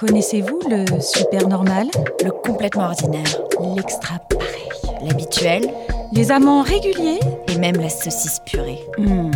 Connaissez-vous 0.00 0.60
le 0.66 0.86
super 1.02 1.46
normal 1.46 1.86
Le 2.24 2.30
complètement 2.30 2.84
ordinaire. 2.84 3.42
L'extra 3.76 4.18
pareil 4.18 5.06
L'habituel. 5.06 5.70
Les 6.14 6.32
amants 6.32 6.62
réguliers? 6.62 7.20
Et 7.48 7.58
même 7.58 7.76
la 7.76 7.90
saucisse 7.90 8.40
purée. 8.46 8.78
Hmm. 8.96 9.30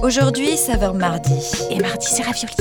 Aujourd'hui, 0.00 0.56
saveur 0.56 0.94
mardi. 0.94 1.34
Et 1.68 1.80
mardi, 1.80 2.06
c'est 2.06 2.22
ravioli. 2.22 2.54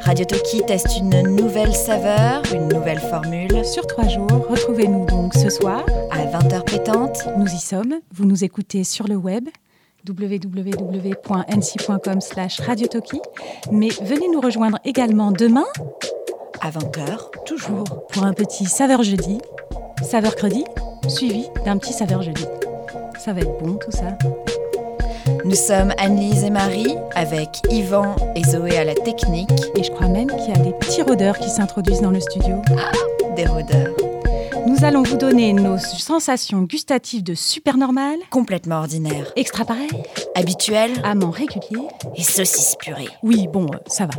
Radio 0.00 0.24
Toki 0.24 0.62
teste 0.66 0.98
une 0.98 1.36
nouvelle 1.36 1.72
saveur, 1.72 2.42
une 2.52 2.66
nouvelle 2.66 2.98
formule. 2.98 3.64
Sur 3.64 3.86
trois 3.86 4.08
jours, 4.08 4.48
retrouvez-nous 4.48 5.06
donc 5.06 5.34
ce 5.34 5.50
soir. 5.50 5.86
À 6.10 6.26
20h 6.26 6.64
pétante. 6.64 7.28
Nous 7.38 7.46
y 7.46 7.60
sommes. 7.60 8.00
Vous 8.12 8.24
nous 8.24 8.42
écoutez 8.42 8.82
sur 8.82 9.06
le 9.06 9.14
web 9.14 9.48
www.nc.com 10.08 12.20
slash 12.20 12.60
radiotoki. 12.60 13.20
Mais 13.70 13.90
venez 14.02 14.28
nous 14.32 14.40
rejoindre 14.40 14.78
également 14.84 15.30
demain, 15.30 15.66
À 16.62 16.70
20h. 16.70 17.44
toujours, 17.46 17.84
pour 18.12 18.24
un 18.24 18.32
petit 18.32 18.66
saveur 18.66 19.02
jeudi, 19.02 19.38
saveur 20.02 20.36
credi, 20.36 20.64
suivi 21.08 21.46
d'un 21.64 21.78
petit 21.78 21.92
saveur 21.92 22.22
jeudi. 22.22 22.44
Ça 23.18 23.32
va 23.32 23.40
être 23.40 23.58
bon 23.62 23.74
tout 23.76 23.90
ça. 23.90 24.16
Nous 25.44 25.54
sommes 25.54 25.92
Annelise 25.98 26.44
et 26.44 26.50
Marie 26.50 26.94
avec 27.14 27.48
Yvan 27.70 28.14
et 28.34 28.44
Zoé 28.44 28.76
à 28.76 28.84
la 28.84 28.94
technique. 28.94 29.50
Et 29.74 29.82
je 29.82 29.90
crois 29.90 30.08
même 30.08 30.28
qu'il 30.28 30.48
y 30.48 30.58
a 30.58 30.62
des 30.62 30.72
petits 30.72 31.02
rôdeurs 31.02 31.38
qui 31.38 31.48
s'introduisent 31.48 32.02
dans 32.02 32.10
le 32.10 32.20
studio. 32.20 32.56
Des 33.36 33.46
rôdeurs. 33.46 33.94
Nous 34.66 34.84
allons 34.84 35.02
vous 35.02 35.16
donner 35.16 35.52
nos 35.52 35.78
sensations 35.78 36.62
gustatives 36.62 37.22
de 37.22 37.34
super 37.34 37.76
normal, 37.78 38.16
Complètement 38.30 38.76
ordinaire. 38.80 39.32
extra 39.36 39.64
pareil, 39.64 39.90
Habituel. 40.34 40.90
amant 41.04 41.30
régulier. 41.30 41.86
Et 42.16 42.22
saucisse 42.22 42.76
purée. 42.78 43.08
Oui, 43.22 43.48
bon, 43.48 43.66
ça 43.86 44.06
va. 44.06 44.12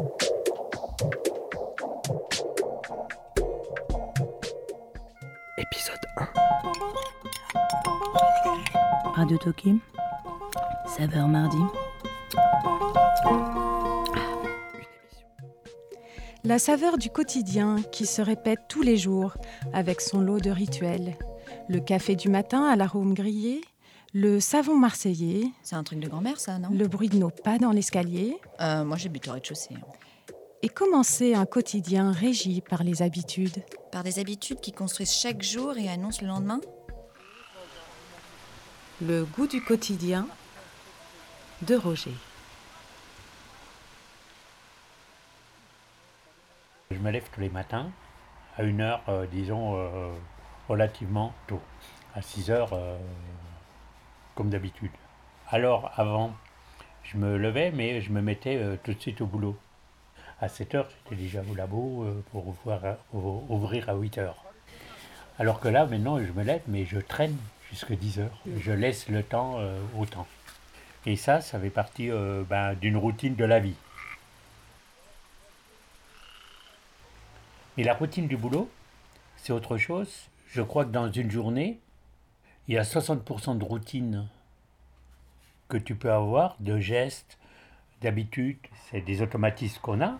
Radio 9.15 9.37
Toki. 9.37 9.79
Saveur 10.85 11.27
mardi. 11.27 11.57
La 16.43 16.59
saveur 16.59 16.97
du 16.97 17.09
quotidien 17.09 17.77
qui 17.91 18.05
se 18.05 18.21
répète 18.21 18.59
tous 18.67 18.81
les 18.81 18.97
jours 18.97 19.35
avec 19.73 20.01
son 20.01 20.19
lot 20.21 20.39
de 20.39 20.49
rituels. 20.49 21.15
Le 21.69 21.79
café 21.79 22.15
du 22.15 22.29
matin 22.29 22.65
à 22.65 22.75
l'arôme 22.75 23.13
grillé, 23.13 23.61
le 24.13 24.39
savon 24.39 24.75
marseillais, 24.75 25.45
C'est 25.63 25.75
un 25.75 25.83
truc 25.83 25.99
de 25.99 26.07
grand-mère, 26.09 26.39
ça, 26.39 26.57
non? 26.57 26.69
Le 26.73 26.87
bruit 26.87 27.07
de 27.09 27.17
nos 27.17 27.29
pas 27.29 27.57
dans 27.59 27.71
l'escalier, 27.71 28.37
Euh, 28.59 28.83
Moi, 28.83 28.97
j'habite 28.97 29.27
au 29.27 29.31
rez-de-chaussée. 29.33 29.75
Et 30.63 30.69
commencer 30.69 31.33
un 31.33 31.45
quotidien 31.45 32.11
régi 32.11 32.61
par 32.61 32.83
les 32.83 33.01
habitudes. 33.01 33.63
Par 33.91 34.03
des 34.03 34.19
habitudes 34.19 34.59
qui 34.59 34.71
construisent 34.71 35.13
chaque 35.13 35.41
jour 35.41 35.77
et 35.77 35.89
annoncent 35.89 36.21
le 36.21 36.27
lendemain 36.27 36.61
Le 39.01 39.25
goût 39.25 39.47
du 39.47 39.63
quotidien 39.63 40.27
de 41.63 41.75
Roger. 41.75 42.13
Je 46.91 46.97
me 46.97 47.11
lève 47.11 47.27
tous 47.33 47.41
les 47.41 47.49
matins 47.49 47.91
à 48.57 48.63
une 48.63 48.81
heure, 48.81 49.01
euh, 49.07 49.25
disons, 49.31 49.77
euh, 49.77 50.13
relativement 50.67 51.33
tôt, 51.47 51.61
à 52.13 52.21
6 52.21 52.51
heures, 52.51 52.73
euh, 52.73 52.97
comme 54.35 54.49
d'habitude. 54.49 54.91
Alors, 55.49 55.91
avant, 55.95 56.33
je 57.03 57.17
me 57.17 57.37
levais, 57.37 57.71
mais 57.71 58.01
je 58.01 58.11
me 58.11 58.21
mettais 58.21 58.55
euh, 58.55 58.77
tout 58.83 58.93
de 58.93 58.99
suite 58.99 59.21
au 59.21 59.25
boulot. 59.25 59.57
À 60.41 60.49
7 60.49 60.73
heures, 60.73 60.89
j'étais 60.89 61.21
déjà 61.21 61.43
au 61.51 61.53
labo 61.53 62.03
euh, 62.03 62.23
pour 62.31 62.47
ouvrir 62.47 62.97
ouvrir 63.13 63.89
à 63.89 63.93
8 63.93 64.17
heures. 64.17 64.43
Alors 65.37 65.59
que 65.59 65.67
là, 65.67 65.85
maintenant, 65.85 66.17
je 66.17 66.31
me 66.31 66.43
lève, 66.43 66.63
mais 66.67 66.83
je 66.85 66.97
traîne 66.97 67.37
jusqu'à 67.69 67.95
10 67.95 68.19
heures. 68.19 68.41
Je 68.57 68.71
laisse 68.71 69.07
le 69.07 69.21
temps 69.21 69.59
euh, 69.59 69.79
au 69.95 70.07
temps. 70.07 70.25
Et 71.05 71.15
ça, 71.15 71.41
ça 71.41 71.59
fait 71.59 71.69
partie 71.69 72.09
euh, 72.09 72.43
ben, 72.49 72.73
d'une 72.73 72.97
routine 72.97 73.35
de 73.35 73.45
la 73.45 73.59
vie. 73.59 73.75
Et 77.77 77.83
la 77.83 77.93
routine 77.93 78.27
du 78.27 78.35
boulot, 78.35 78.67
c'est 79.37 79.53
autre 79.53 79.77
chose. 79.77 80.27
Je 80.47 80.63
crois 80.63 80.85
que 80.85 80.91
dans 80.91 81.11
une 81.11 81.29
journée, 81.29 81.79
il 82.67 82.73
y 82.73 82.77
a 82.79 82.83
60% 82.83 83.59
de 83.59 83.63
routine 83.63 84.27
que 85.69 85.77
tu 85.77 85.93
peux 85.93 86.11
avoir, 86.11 86.55
de 86.59 86.79
gestes, 86.79 87.37
d'habitudes. 88.01 88.57
C'est 88.89 89.01
des 89.01 89.21
automatismes 89.21 89.79
qu'on 89.81 90.01
a. 90.01 90.19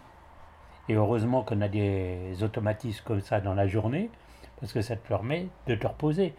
Et 0.92 0.96
heureusement 0.96 1.42
qu'on 1.42 1.62
a 1.62 1.70
des 1.70 2.44
automatismes 2.44 3.02
comme 3.06 3.22
ça 3.22 3.40
dans 3.40 3.54
la 3.54 3.66
journée, 3.66 4.10
parce 4.60 4.74
que 4.74 4.82
ça 4.82 4.98
te 4.98 5.08
permet 5.08 5.48
de 5.66 5.76
te 5.76 5.88
reposer. 5.88 6.34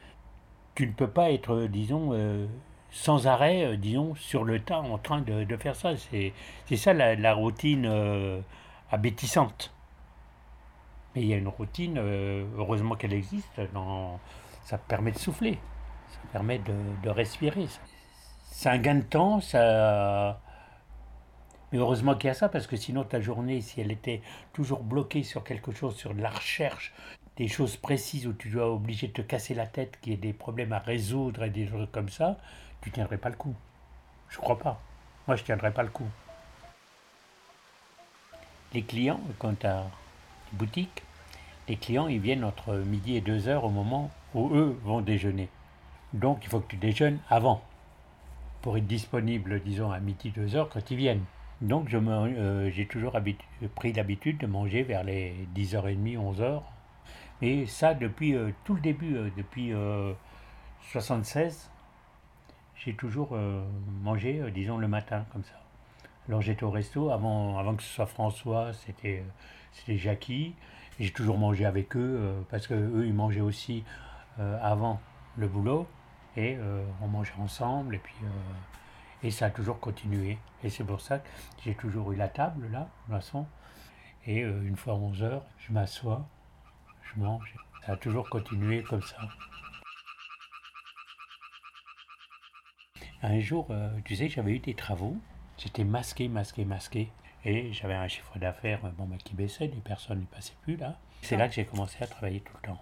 Tu 0.74 0.86
ne 0.86 0.92
peux 0.92 1.08
pas 1.08 1.30
être, 1.32 1.62
disons, 1.70 2.10
euh, 2.12 2.46
sans 2.90 3.26
arrêt, 3.26 3.64
euh, 3.64 3.76
disons, 3.78 4.14
sur 4.14 4.44
le 4.44 4.60
tas 4.60 4.80
en 4.80 4.98
train 4.98 5.22
de, 5.22 5.56
faire 5.56 5.74
ça. 5.74 5.94
C'est 5.96 6.76
ça 6.76 6.92
la, 6.92 7.32
routine 7.32 7.86
euh, 7.86 8.42
abétissante. 8.90 9.72
Mais 11.14 11.22
il 11.22 11.28
y 11.28 11.32
a 11.32 11.38
une 11.38 11.48
routine, 11.48 11.96
euh, 11.96 12.44
heureusement 12.58 12.94
qu'elle 12.94 13.14
existe, 13.14 13.48
ça 14.64 14.76
permet 14.76 15.12
de 15.12 15.18
souffler, 15.18 15.58
ça 16.10 16.18
permet 16.30 16.58
de 16.58 17.08
respirer. 17.08 17.68
C'est 18.50 18.68
un 18.68 18.76
gain 18.76 18.96
de 18.96 19.00
temps, 19.00 19.40
ça... 19.40 20.41
mais 21.72 21.78
heureusement 21.78 22.14
qu'il 22.14 22.28
y 22.28 22.30
a 22.30 22.34
ça, 22.34 22.48
parce 22.48 22.66
que 22.66 22.76
sinon 22.76 23.02
ta 23.04 23.20
journée, 23.20 23.60
si 23.60 23.80
elle 23.80 23.90
était 23.90 24.20
toujours 24.52 24.82
bloquée 24.82 25.22
sur 25.22 25.42
quelque 25.42 25.72
chose, 25.72 25.96
sur 25.96 26.14
de 26.14 26.20
la 26.20 26.30
recherche, 26.30 26.92
des 27.36 27.48
choses 27.48 27.76
précises 27.76 28.26
où 28.26 28.34
tu 28.34 28.50
dois 28.50 28.70
obligé 28.70 29.08
de 29.08 29.12
te 29.12 29.22
casser 29.22 29.54
la 29.54 29.66
tête, 29.66 29.98
qu'il 30.00 30.12
y 30.12 30.14
ait 30.14 30.18
des 30.18 30.34
problèmes 30.34 30.72
à 30.72 30.78
résoudre 30.78 31.44
et 31.44 31.50
des 31.50 31.66
choses 31.66 31.88
comme 31.90 32.10
ça, 32.10 32.36
tu 32.82 32.90
tiendrais 32.90 33.16
pas 33.16 33.30
le 33.30 33.36
coup. 33.36 33.54
Je 34.28 34.36
crois 34.36 34.58
pas. 34.58 34.80
Moi, 35.26 35.36
je 35.36 35.44
tiendrais 35.44 35.72
pas 35.72 35.82
le 35.82 35.88
coup. 35.88 36.08
Les 38.74 38.82
clients, 38.82 39.20
as 39.64 39.84
une 40.52 40.58
boutique, 40.58 41.02
les 41.68 41.76
clients, 41.76 42.08
ils 42.08 42.20
viennent 42.20 42.44
entre 42.44 42.74
midi 42.74 43.16
et 43.16 43.20
2 43.20 43.48
heures 43.48 43.64
au 43.64 43.70
moment 43.70 44.10
où 44.34 44.54
eux 44.54 44.78
vont 44.82 45.00
déjeuner. 45.00 45.48
Donc, 46.12 46.40
il 46.42 46.48
faut 46.48 46.60
que 46.60 46.68
tu 46.68 46.76
déjeunes 46.76 47.18
avant 47.30 47.62
pour 48.60 48.76
être 48.76 48.86
disponible, 48.86 49.62
disons, 49.62 49.90
à 49.90 50.00
midi, 50.00 50.30
2 50.30 50.56
heures 50.56 50.68
quand 50.68 50.90
ils 50.90 50.96
viennent. 50.96 51.24
Donc, 51.62 51.94
euh, 51.94 52.70
j'ai 52.72 52.86
toujours 52.86 53.16
pris 53.76 53.92
l'habitude 53.92 54.38
de 54.38 54.46
manger 54.46 54.82
vers 54.82 55.04
les 55.04 55.46
10h30, 55.54 56.18
11h. 56.18 56.60
Et 57.40 57.66
ça, 57.66 57.94
depuis 57.94 58.34
euh, 58.34 58.50
tout 58.64 58.74
le 58.74 58.80
début, 58.80 59.16
euh, 59.16 59.28
depuis 59.36 59.72
euh, 59.72 60.12
76, 60.90 61.70
j'ai 62.76 62.94
toujours 62.94 63.36
mangé, 64.02 64.42
disons, 64.52 64.76
le 64.76 64.88
matin, 64.88 65.24
comme 65.32 65.44
ça. 65.44 65.54
Alors 66.28 66.42
j'étais 66.42 66.64
au 66.64 66.70
resto, 66.70 67.10
avant, 67.10 67.56
avant 67.58 67.76
que 67.76 67.82
ce 67.84 67.94
soit 67.94 68.06
François, 68.06 68.72
c'était 68.72 69.22
Jackie. 69.86 70.56
J'ai 70.98 71.12
toujours 71.12 71.38
mangé 71.38 71.64
avec 71.64 71.96
eux, 71.96 72.44
parce 72.50 72.66
que 72.66 72.74
eux 72.74 73.06
ils 73.06 73.14
mangeaient 73.14 73.40
aussi 73.40 73.84
avant 74.38 75.00
le 75.36 75.46
boulot. 75.46 75.86
Et 76.36 76.58
on 77.00 77.06
mangeait 77.06 77.34
ensemble, 77.38 77.94
et 77.94 77.98
puis 77.98 78.16
et 79.22 79.30
ça 79.30 79.46
a 79.46 79.50
toujours 79.50 79.80
continué. 79.80 80.38
Et 80.64 80.70
c'est 80.70 80.84
pour 80.84 81.00
ça 81.00 81.18
que 81.18 81.28
j'ai 81.64 81.74
toujours 81.74 82.12
eu 82.12 82.16
la 82.16 82.28
table, 82.28 82.68
là, 82.70 82.88
de 83.08 83.14
façon. 83.14 83.46
Et 84.26 84.42
euh, 84.42 84.62
une 84.66 84.76
fois 84.76 84.94
à 84.94 84.96
11 84.96 85.22
heures, 85.22 85.44
je 85.58 85.72
m'assois, 85.72 86.26
je 87.02 87.20
mange. 87.20 87.54
Ça 87.86 87.92
a 87.92 87.96
toujours 87.96 88.28
continué 88.30 88.82
comme 88.82 89.02
ça. 89.02 89.16
Un 93.22 93.40
jour, 93.40 93.66
euh, 93.70 93.90
tu 94.04 94.16
sais, 94.16 94.28
j'avais 94.28 94.52
eu 94.52 94.58
des 94.58 94.74
travaux. 94.74 95.16
J'étais 95.58 95.84
masqué, 95.84 96.28
masqué, 96.28 96.64
masqué. 96.64 97.10
Et 97.44 97.72
j'avais 97.72 97.94
un 97.94 98.08
chiffre 98.08 98.38
d'affaires 98.38 98.84
euh, 98.84 98.90
bon, 98.90 99.06
bah, 99.06 99.16
qui 99.24 99.34
baissait, 99.34 99.66
les 99.66 99.80
personnes 99.80 100.20
ne 100.20 100.26
passaient 100.26 100.54
plus 100.62 100.76
là. 100.76 100.96
C'est 101.22 101.36
là 101.36 101.48
que 101.48 101.54
j'ai 101.54 101.64
commencé 101.64 102.02
à 102.02 102.06
travailler 102.06 102.40
tout 102.40 102.52
le 102.62 102.68
temps. 102.68 102.80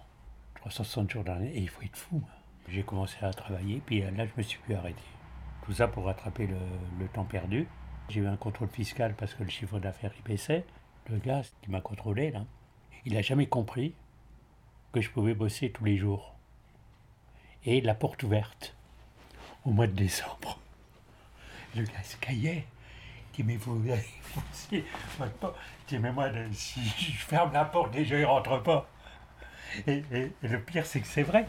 360 0.55 1.09
jours 1.11 1.23
dans 1.23 1.33
l'année, 1.33 1.51
et 1.55 1.59
il 1.59 1.69
faut 1.69 1.81
être 1.81 1.95
fou. 1.95 2.21
hein. 2.23 2.33
J'ai 2.69 2.83
commencé 2.83 3.17
à 3.23 3.31
travailler, 3.33 3.81
puis 3.85 4.01
là, 4.01 4.25
je 4.25 4.31
me 4.37 4.41
suis 4.43 4.59
plus 4.59 4.75
arrêté. 4.75 5.01
Tout 5.65 5.73
ça 5.73 5.87
pour 5.87 6.05
rattraper 6.05 6.47
le, 6.47 7.07
temps 7.07 7.23
perdu. 7.25 7.67
J'ai 8.09 8.21
eu 8.21 8.27
un 8.27 8.35
contrôle 8.37 8.69
fiscal 8.69 9.13
parce 9.15 9.33
que 9.33 9.43
le 9.43 9.49
chiffre 9.49 9.79
d'affaires 9.79 10.11
il 10.17 10.23
baissait. 10.23 10.65
Le 11.09 11.17
gars 11.17 11.41
qui 11.61 11.69
m'a 11.71 11.81
contrôlé, 11.81 12.31
là, 12.31 12.45
il 13.05 13.13
n'a 13.13 13.21
jamais 13.21 13.47
compris 13.47 13.93
que 14.93 15.01
je 15.01 15.09
pouvais 15.09 15.33
bosser 15.33 15.71
tous 15.71 15.85
les 15.85 15.97
jours. 15.97 16.35
Et 17.65 17.81
la 17.81 17.93
porte 17.95 18.23
ouverte 18.23 18.75
au 19.65 19.71
mois 19.71 19.87
de 19.87 19.93
décembre. 19.93 20.59
Le 21.75 21.83
gars 21.83 22.03
se 22.03 22.17
caillait. 22.17 22.65
Il 23.33 23.35
dit, 23.37 23.43
mais 23.43 23.55
vous, 23.57 23.79
dit, 24.71 25.99
mais 25.99 26.11
moi, 26.11 26.29
si 26.51 26.81
je 26.83 27.17
ferme 27.17 27.53
la 27.53 27.63
porte, 27.65 27.91
déjà, 27.91 28.15
il 28.17 28.21
ne 28.21 28.25
rentre 28.25 28.61
pas. 28.61 28.89
Et, 29.87 30.03
et- 30.11 30.31
et 30.43 30.47
le 30.47 30.61
pire, 30.61 30.85
c'est 30.85 30.99
que 30.99 31.07
c'est 31.07 31.23
vrai. 31.23 31.47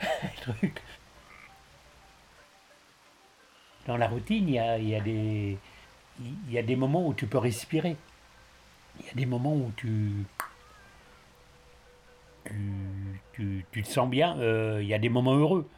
Le 0.00 0.52
truc. 0.52 0.82
Dans 3.86 3.96
la 3.96 4.08
routine, 4.08 4.48
il 4.48 4.54
y 4.54 4.58
a, 6.58 6.62
des, 6.62 6.76
moments 6.76 7.06
où 7.06 7.14
tu 7.14 7.26
peux 7.26 7.38
respirer. 7.38 7.96
Il 9.00 9.06
y 9.06 9.10
a 9.10 9.14
des 9.14 9.26
moments 9.26 9.54
où 9.54 9.70
tu, 9.76 10.24
tu, 13.32 13.64
te 13.72 13.88
sens 13.88 14.08
bien, 14.08 14.38
euh, 14.38 14.80
il 14.82 14.88
y 14.88 14.94
a 14.94 14.98
des 14.98 15.08
moments 15.08 15.34
heureux. 15.34 15.68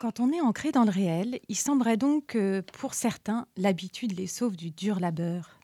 Quand 0.00 0.18
on 0.18 0.32
est 0.32 0.40
ancré 0.40 0.72
dans 0.72 0.84
le 0.84 0.90
réel, 0.90 1.40
il 1.48 1.56
semblerait 1.56 1.98
donc 1.98 2.26
que, 2.28 2.60
pour 2.78 2.94
certains, 2.94 3.46
l'habitude 3.56 4.18
les 4.18 4.26
sauve 4.26 4.56
du 4.56 4.70
dur 4.70 4.98
labeur. 4.98 5.58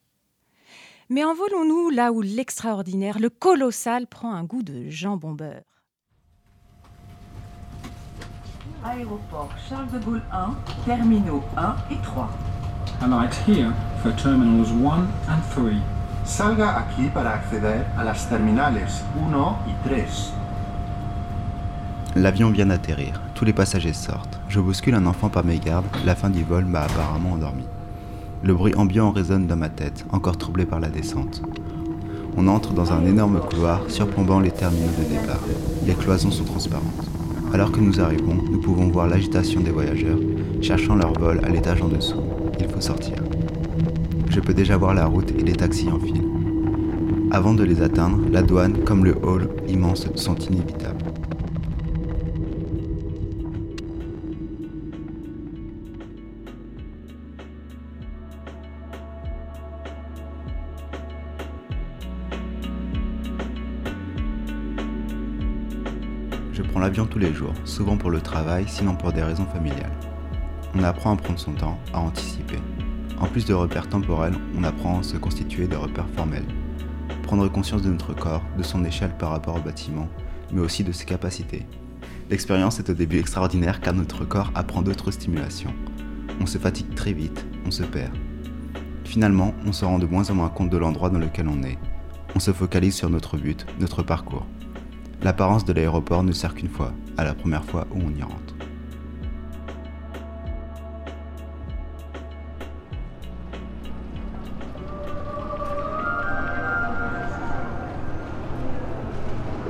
Mais 1.08 1.24
envolons-nous 1.24 1.90
là 1.90 2.12
où 2.12 2.20
l'extraordinaire, 2.20 3.18
le 3.18 3.30
colossal, 3.30 4.06
prend 4.06 4.34
un 4.34 4.44
goût 4.44 4.62
de 4.62 4.88
jambon 4.90 5.32
beurre. 5.32 5.62
Aéroport 8.86 9.48
Charles 9.68 9.88
de 9.92 9.98
Gaulle 9.98 10.22
1, 10.32 10.54
terminaux 10.84 11.42
1 11.56 11.74
et 11.90 11.96
3. 12.04 12.28
Alight 13.02 13.34
here 13.48 13.72
for 14.00 14.14
terminals 14.14 14.70
1 14.70 15.08
and 15.28 15.40
3. 15.50 15.72
Salga 16.24 16.78
aquí 16.78 17.08
para 17.12 17.32
acceder 17.32 17.84
a 17.98 18.04
las 18.04 18.28
terminales 18.28 19.02
1 19.16 19.56
y 19.66 19.88
3. 19.88 20.32
L'avion 22.14 22.50
vient 22.50 22.66
d'atterrir, 22.66 23.20
tous 23.34 23.44
les 23.44 23.52
passagers 23.52 23.92
sortent. 23.92 24.38
Je 24.48 24.60
bouscule 24.60 24.94
un 24.94 25.06
enfant 25.06 25.30
par 25.30 25.44
mégarde, 25.44 25.86
la 26.04 26.14
fin 26.14 26.30
du 26.30 26.44
vol 26.44 26.64
m'a 26.64 26.82
apparemment 26.82 27.32
endormi. 27.32 27.64
Le 28.44 28.54
bruit 28.54 28.74
ambiant 28.76 29.10
résonne 29.10 29.48
dans 29.48 29.56
ma 29.56 29.68
tête, 29.68 30.06
encore 30.12 30.38
troublé 30.38 30.64
par 30.64 30.78
la 30.78 30.90
descente. 30.90 31.42
On 32.36 32.46
entre 32.46 32.72
dans 32.72 32.92
un 32.92 33.04
énorme 33.04 33.40
couloir 33.40 33.80
surplombant 33.88 34.38
les 34.38 34.52
terminaux 34.52 34.92
de 34.96 35.04
départ. 35.04 35.42
Les 35.84 35.94
cloisons 35.94 36.30
sont 36.30 36.44
transparentes. 36.44 37.06
Alors 37.52 37.72
que 37.72 37.80
nous 37.80 38.00
arrivons, 38.00 38.34
nous 38.34 38.58
pouvons 38.58 38.88
voir 38.88 39.08
l'agitation 39.08 39.60
des 39.60 39.70
voyageurs, 39.70 40.18
cherchant 40.60 40.96
leur 40.96 41.12
vol 41.12 41.40
à 41.44 41.48
l'étage 41.48 41.80
en 41.82 41.88
dessous. 41.88 42.20
Il 42.58 42.68
faut 42.68 42.80
sortir. 42.80 43.16
Je 44.28 44.40
peux 44.40 44.54
déjà 44.54 44.76
voir 44.76 44.94
la 44.94 45.06
route 45.06 45.30
et 45.30 45.42
les 45.42 45.54
taxis 45.54 45.88
en 45.88 45.98
file. 45.98 46.22
Avant 47.30 47.54
de 47.54 47.64
les 47.64 47.82
atteindre, 47.82 48.20
la 48.30 48.42
douane, 48.42 48.84
comme 48.84 49.04
le 49.04 49.16
hall 49.22 49.48
immense, 49.68 50.06
sont 50.14 50.36
inévitables. 50.36 50.95
Tous 67.16 67.22
les 67.22 67.32
jours, 67.32 67.54
souvent 67.64 67.96
pour 67.96 68.10
le 68.10 68.20
travail, 68.20 68.66
sinon 68.68 68.94
pour 68.94 69.10
des 69.10 69.22
raisons 69.22 69.46
familiales. 69.46 69.98
On 70.74 70.82
apprend 70.82 71.14
à 71.14 71.16
prendre 71.16 71.38
son 71.38 71.52
temps, 71.52 71.80
à 71.94 71.98
anticiper. 71.98 72.58
En 73.18 73.24
plus 73.24 73.46
de 73.46 73.54
repères 73.54 73.88
temporels, 73.88 74.34
on 74.54 74.64
apprend 74.64 74.98
à 74.98 75.02
se 75.02 75.16
constituer 75.16 75.66
de 75.66 75.76
repères 75.76 76.10
formels. 76.14 76.44
Prendre 77.22 77.48
conscience 77.48 77.80
de 77.80 77.88
notre 77.88 78.14
corps, 78.14 78.42
de 78.58 78.62
son 78.62 78.84
échelle 78.84 79.16
par 79.16 79.30
rapport 79.30 79.56
au 79.56 79.60
bâtiment, 79.60 80.10
mais 80.52 80.60
aussi 80.60 80.84
de 80.84 80.92
ses 80.92 81.06
capacités. 81.06 81.64
L'expérience 82.28 82.80
est 82.80 82.90
au 82.90 82.92
début 82.92 83.18
extraordinaire 83.18 83.80
car 83.80 83.94
notre 83.94 84.26
corps 84.26 84.52
apprend 84.54 84.82
d'autres 84.82 85.10
stimulations. 85.10 85.72
On 86.42 86.44
se 86.44 86.58
fatigue 86.58 86.94
très 86.94 87.14
vite, 87.14 87.46
on 87.64 87.70
se 87.70 87.84
perd. 87.84 88.12
Finalement, 89.04 89.54
on 89.64 89.72
se 89.72 89.86
rend 89.86 89.98
de 89.98 90.06
moins 90.06 90.28
en 90.28 90.34
moins 90.34 90.50
compte 90.50 90.68
de 90.68 90.76
l'endroit 90.76 91.08
dans 91.08 91.18
lequel 91.18 91.48
on 91.48 91.62
est. 91.62 91.78
On 92.34 92.40
se 92.40 92.52
focalise 92.52 92.94
sur 92.94 93.08
notre 93.08 93.38
but, 93.38 93.64
notre 93.80 94.02
parcours. 94.02 94.44
L'apparence 95.22 95.64
de 95.64 95.72
l'aéroport 95.72 96.22
ne 96.22 96.32
sert 96.32 96.54
qu'une 96.54 96.68
fois, 96.68 96.92
à 97.16 97.24
la 97.24 97.34
première 97.34 97.64
fois 97.64 97.86
où 97.92 97.98
on 97.98 98.10
y 98.14 98.22
rentre. 98.22 98.54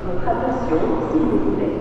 Votre 0.05 0.27
attention, 0.27 0.77
s'il 1.11 1.21
vous 1.21 1.51
plaît. 1.55 1.73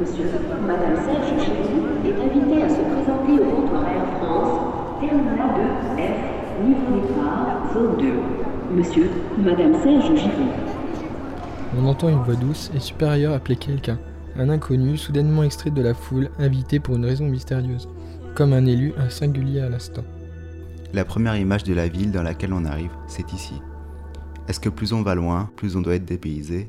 Monsieur, 0.00 0.24
Madame 0.66 0.96
Serge 0.96 1.44
Chéry 1.44 1.80
est 2.04 2.20
invité 2.20 2.62
à 2.62 2.68
se 2.68 2.80
présenter 2.80 3.42
au 3.42 3.50
comptoir 3.50 3.84
Air 3.88 4.06
France, 4.20 5.00
terminal 5.00 5.50
2F, 5.56 6.66
niveau 6.66 7.06
départ, 7.06 7.70
zone 7.74 7.96
2. 7.98 8.76
Monsieur, 8.76 9.10
Madame 9.38 9.74
Serge 9.82 10.16
Giroux. 10.16 10.52
On 11.78 11.86
entend 11.86 12.08
une 12.08 12.22
voix 12.22 12.34
douce 12.34 12.70
et 12.74 12.80
supérieure 12.80 13.32
appeler 13.34 13.56
quelqu'un, 13.56 13.98
un 14.36 14.48
inconnu 14.48 14.96
soudainement 14.96 15.42
extrait 15.42 15.70
de 15.70 15.82
la 15.82 15.94
foule, 15.94 16.30
invité 16.38 16.80
pour 16.80 16.96
une 16.96 17.04
raison 17.04 17.26
mystérieuse, 17.26 17.88
comme 18.34 18.52
un 18.52 18.66
élu, 18.66 18.92
un 18.96 19.10
singulier 19.10 19.60
à 19.60 19.68
l'instant. 19.68 20.04
La 20.92 21.04
première 21.04 21.36
image 21.36 21.64
de 21.64 21.74
la 21.74 21.88
ville 21.88 22.12
dans 22.12 22.22
laquelle 22.22 22.52
on 22.52 22.64
arrive, 22.64 22.92
c'est 23.06 23.32
ici. 23.32 23.54
Est-ce 24.48 24.60
que 24.60 24.68
plus 24.68 24.92
on 24.92 25.02
va 25.02 25.14
loin, 25.14 25.50
plus 25.56 25.76
on 25.76 25.80
doit 25.80 25.94
être 25.94 26.04
dépaysé? 26.04 26.68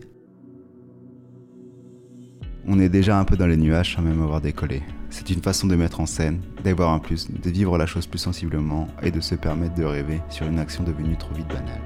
On 2.65 2.79
est 2.79 2.89
déjà 2.89 3.19
un 3.19 3.25
peu 3.25 3.35
dans 3.35 3.47
les 3.47 3.57
nuages 3.57 3.95
sans 3.95 4.01
même 4.01 4.21
avoir 4.21 4.39
décollé. 4.39 4.81
C'est 5.09 5.29
une 5.29 5.41
façon 5.41 5.67
de 5.67 5.75
mettre 5.75 5.99
en 5.99 6.05
scène, 6.05 6.39
d'avoir 6.63 6.91
un 6.93 6.99
plus, 6.99 7.29
de 7.29 7.49
vivre 7.49 7.77
la 7.77 7.85
chose 7.85 8.07
plus 8.07 8.19
sensiblement 8.19 8.87
et 9.01 9.11
de 9.11 9.19
se 9.19 9.35
permettre 9.35 9.75
de 9.75 9.83
rêver 9.83 10.21
sur 10.29 10.47
une 10.47 10.59
action 10.59 10.83
devenue 10.83 11.17
trop 11.17 11.33
vite 11.33 11.49
banale. 11.49 11.81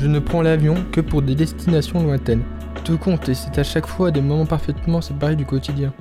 Je 0.00 0.06
ne 0.06 0.18
prends 0.18 0.40
l'avion 0.40 0.76
que 0.92 1.02
pour 1.02 1.20
des 1.20 1.34
destinations 1.34 2.02
lointaines. 2.02 2.44
Tout 2.84 2.96
compte 2.96 3.28
et 3.28 3.34
c'est 3.34 3.58
à 3.58 3.62
chaque 3.62 3.84
fois 3.84 4.10
des 4.10 4.22
moments 4.22 4.46
parfaitement 4.46 5.02
séparés 5.02 5.36
du 5.36 5.44
quotidien. 5.44 5.92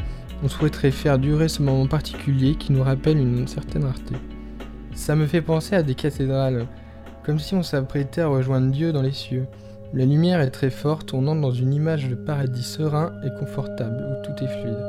On 0.41 0.47
souhaiterait 0.47 0.91
faire 0.91 1.19
durer 1.19 1.49
ce 1.49 1.61
moment 1.61 1.85
particulier 1.85 2.55
qui 2.55 2.71
nous 2.71 2.81
rappelle 2.81 3.17
une 3.17 3.45
certaine 3.45 3.83
rareté. 3.83 4.15
Ça 4.95 5.17
me 5.17 5.27
fait 5.27 5.41
penser 5.41 5.75
à 5.75 5.83
des 5.83 5.95
cathédrales, 5.95 6.65
comme 7.25 7.39
si 7.39 7.55
on 7.55 7.61
s'apprêtait 7.61 8.21
à 8.21 8.27
rejoindre 8.27 8.71
Dieu 8.71 8.93
dans 8.93 9.01
les 9.01 9.11
cieux. 9.11 9.47
La 9.93 10.05
lumière 10.05 10.39
est 10.39 10.51
très 10.51 10.69
forte, 10.69 11.13
on 11.13 11.27
entre 11.27 11.41
dans 11.41 11.51
une 11.51 11.73
image 11.73 12.07
de 12.07 12.15
paradis 12.15 12.63
serein 12.63 13.11
et 13.25 13.37
confortable 13.37 13.97
où 13.97 14.25
tout 14.25 14.41
est 14.41 14.47
fluide. 14.47 14.79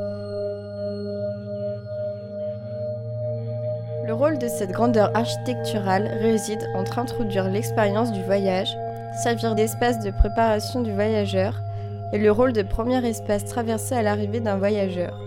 Le 4.06 4.12
rôle 4.12 4.38
de 4.38 4.46
cette 4.46 4.70
grandeur 4.70 5.10
architecturale 5.16 6.06
réside 6.20 6.64
entre 6.76 7.00
introduire 7.00 7.50
l'expérience 7.50 8.12
du 8.12 8.22
voyage, 8.22 8.70
servir 9.22 9.54
d'espace 9.54 10.00
de 10.00 10.10
préparation 10.10 10.82
du 10.82 10.92
voyageur, 10.92 11.54
et 12.12 12.18
le 12.18 12.32
rôle 12.32 12.52
de 12.52 12.62
premier 12.62 13.04
espace 13.06 13.44
traversé 13.44 13.94
à 13.94 14.02
l'arrivée 14.02 14.40
d'un 14.40 14.56
voyageur, 14.56 15.18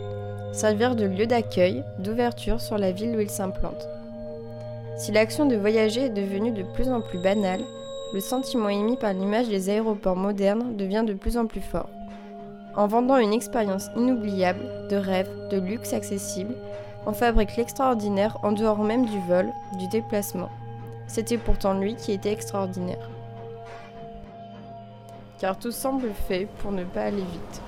servir 0.52 0.96
de 0.96 1.06
lieu 1.06 1.26
d'accueil, 1.26 1.84
d'ouverture 2.00 2.62
sur 2.62 2.78
la 2.78 2.92
ville 2.92 3.16
où 3.16 3.20
il 3.20 3.30
s'implante. 3.30 3.88
Si 4.98 5.12
l'action 5.12 5.46
de 5.46 5.56
voyager 5.56 6.06
est 6.06 6.10
devenue 6.10 6.52
de 6.52 6.64
plus 6.64 6.90
en 6.90 7.02
plus 7.02 7.20
banale, 7.20 7.62
le 8.14 8.20
sentiment 8.20 8.70
émis 8.70 8.98
par 8.98 9.14
l'image 9.14 9.48
des 9.48 9.70
aéroports 9.70 10.16
modernes 10.16 10.76
devient 10.78 11.04
de 11.06 11.14
plus 11.14 11.38
en 11.38 11.48
plus 11.48 11.62
fort. 11.62 11.90
En 12.76 12.88
vendant 12.88 13.18
une 13.18 13.34
expérience 13.34 13.90
inoubliable, 13.96 14.66
de 14.90 14.96
rêve, 14.96 15.30
de 15.50 15.60
luxe 15.60 15.94
accessible, 15.94 16.56
on 17.06 17.14
fabrique 17.14 17.56
l'extraordinaire 17.58 18.38
en 18.44 18.52
dehors 18.52 18.84
même 18.84 19.06
du 19.06 19.20
vol, 19.28 19.50
du 19.80 19.88
déplacement. 19.88 20.50
C'était 21.08 21.38
pourtant 21.38 21.74
lui 21.74 21.96
qui 21.96 22.12
était 22.12 22.32
extraordinaire. 22.32 23.10
Car 25.44 25.60
tout 25.60 25.74
semble 25.74 26.14
fait 26.30 26.48
pour 26.60 26.72
ne 26.72 26.86
pas 26.86 27.02
aller 27.02 27.18
vite. 27.18 27.62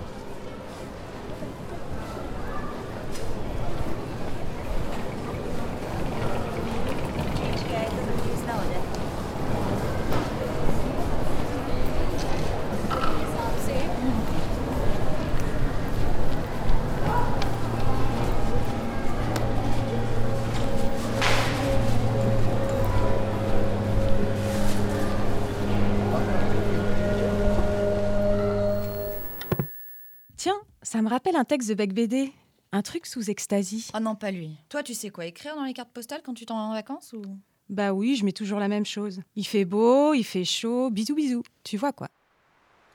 Ça 30.95 31.01
me 31.01 31.09
rappelle 31.09 31.35
un 31.35 31.43
texte 31.43 31.67
de 31.67 31.73
Beck 31.73 31.93
BD. 31.93 32.31
Un 32.71 32.81
truc 32.81 33.05
sous 33.05 33.29
extasie. 33.29 33.89
Oh 33.93 33.99
non, 33.99 34.15
pas 34.15 34.31
lui. 34.31 34.55
Toi, 34.69 34.81
tu 34.81 34.93
sais 34.93 35.09
quoi 35.09 35.25
écrire 35.25 35.53
dans 35.57 35.65
les 35.65 35.73
cartes 35.73 35.91
postales 35.91 36.21
quand 36.23 36.33
tu 36.33 36.45
t'en 36.45 36.55
vas 36.55 36.63
en 36.63 36.73
vacances 36.73 37.11
ou? 37.11 37.21
Bah 37.67 37.91
oui, 37.91 38.15
je 38.15 38.23
mets 38.23 38.31
toujours 38.31 38.59
la 38.59 38.69
même 38.69 38.85
chose. 38.85 39.19
Il 39.35 39.45
fait 39.45 39.65
beau, 39.65 40.13
il 40.13 40.23
fait 40.23 40.45
chaud, 40.45 40.89
bisous 40.89 41.15
bisous. 41.15 41.43
Tu 41.65 41.75
vois 41.75 41.91
quoi? 41.91 42.07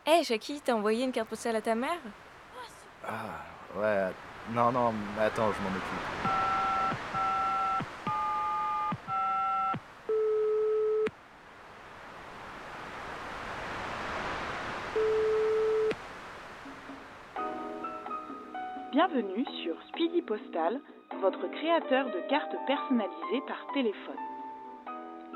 Hé, 0.07 0.13
hey, 0.13 0.25
Jackie, 0.25 0.63
t'as 0.65 0.73
envoyé 0.73 1.05
une 1.05 1.13
carte 1.13 1.29
postale 1.29 1.57
à 1.57 1.61
ta 1.61 1.75
mère? 1.75 2.01
Ah, 3.07 3.45
ouais. 3.77 4.13
Non, 4.55 4.73
non, 4.73 4.95
mais 5.19 5.25
attends, 5.25 5.53
je 5.53 5.61
m'en 5.61 5.69
occupe. 5.69 6.50
Bienvenue 18.93 19.45
sur 19.63 19.77
Speedy 19.89 20.21
Postal, 20.21 20.81
votre 21.21 21.47
créateur 21.49 22.07
de 22.07 22.29
cartes 22.29 22.57
personnalisées 22.67 23.41
par 23.47 23.65
téléphone. 23.73 24.19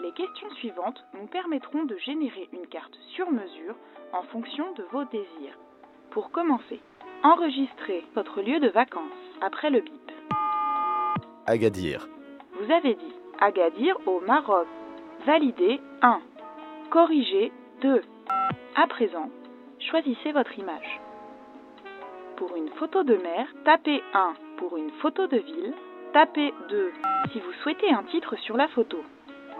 Les 0.02 0.10
questions 0.10 0.50
suivantes 0.56 1.04
nous 1.14 1.28
permettront 1.28 1.84
de 1.84 1.96
générer 1.98 2.48
une 2.52 2.66
carte 2.66 2.98
sur 3.14 3.30
mesure 3.30 3.76
en 4.12 4.24
fonction 4.24 4.72
de 4.72 4.82
vos 4.90 5.04
désirs. 5.04 5.56
Pour 6.10 6.32
commencer, 6.32 6.80
enregistrez 7.22 8.04
votre 8.16 8.42
lieu 8.42 8.58
de 8.58 8.70
vacances 8.70 9.04
après 9.40 9.70
le 9.70 9.82
bip. 9.82 10.10
Agadir. 11.46 12.08
Vous 12.58 12.72
avez 12.72 12.94
dit 12.94 13.14
Agadir 13.40 13.96
au 14.06 14.18
Maroc. 14.18 14.66
Validé 15.26 15.80
1. 16.02 16.20
Corrigé 16.90 17.52
2. 17.82 18.02
À 18.74 18.88
présent, 18.88 19.30
choisissez 19.78 20.32
votre 20.32 20.58
image. 20.58 21.03
Pour 22.36 22.56
une 22.56 22.68
photo 22.70 23.04
de 23.04 23.14
mer, 23.14 23.46
tapez 23.64 24.02
1. 24.12 24.34
Pour 24.56 24.76
une 24.76 24.90
photo 25.00 25.28
de 25.28 25.36
ville, 25.36 25.72
tapez 26.12 26.52
2. 26.68 26.92
Si 27.32 27.38
vous 27.38 27.52
souhaitez 27.62 27.92
un 27.92 28.02
titre 28.04 28.34
sur 28.36 28.56
la 28.56 28.66
photo, 28.68 28.98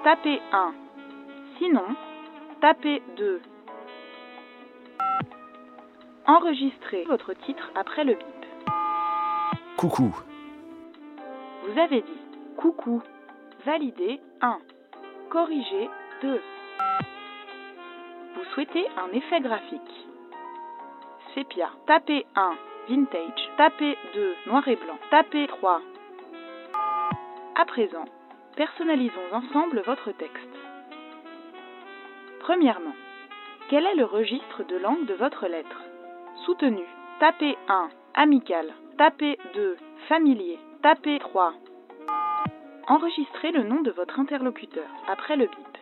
tapez 0.03 0.41
1. 0.53 0.75
Sinon, 1.59 1.87
tapez 2.61 3.01
2. 3.17 3.41
Enregistrez 6.27 7.05
votre 7.05 7.33
titre 7.35 7.71
après 7.77 8.03
le 8.03 8.15
bip. 8.15 8.27
Coucou. 9.77 10.13
Vous 11.63 11.79
avez 11.79 12.01
dit 12.01 12.23
coucou. 12.57 13.03
Validé 13.65 14.21
1. 14.41 14.59
Corrigé 15.31 15.89
2. 16.23 16.41
Vous 18.35 18.45
souhaitez 18.53 18.85
un 18.97 19.17
effet 19.17 19.41
graphique. 19.41 20.09
Sépia. 21.35 21.69
Tapez 21.87 22.27
1. 22.37 22.55
Vintage. 22.89 23.51
Tapez 23.57 23.99
2. 24.15 24.35
Noir 24.47 24.69
et 24.69 24.77
blanc. 24.77 24.99
Tapez 25.11 25.49
3. 25.49 25.81
À 27.57 27.65
présent, 27.65 28.05
personnalisons 28.57 29.33
ensemble 29.33 29.83
votre 29.85 30.13
texte. 30.13 30.55
Premièrement, 32.41 32.95
quel 33.69 33.85
est 33.85 33.97
le 33.97 34.05
registre 34.05 34.63
de 34.63 34.77
langue 34.77 35.07
de 35.07 35.15
votre 35.15 35.47
lettre? 35.49 35.83
Soutenu. 36.45 36.85
Tapez 37.19 37.57
1. 37.69 37.89
Amical. 38.15 38.73
Tapez 38.97 39.39
2. 39.55 39.77
Familier. 40.09 40.59
Tapez 40.83 41.19
3. 41.19 41.53
Enregistrez 42.87 43.51
le 43.51 43.65
nom 43.65 43.81
de 43.81 43.91
votre 43.91 44.21
interlocuteur 44.21 44.87
après 45.09 45.37
le 45.37 45.47
bip. 45.47 45.79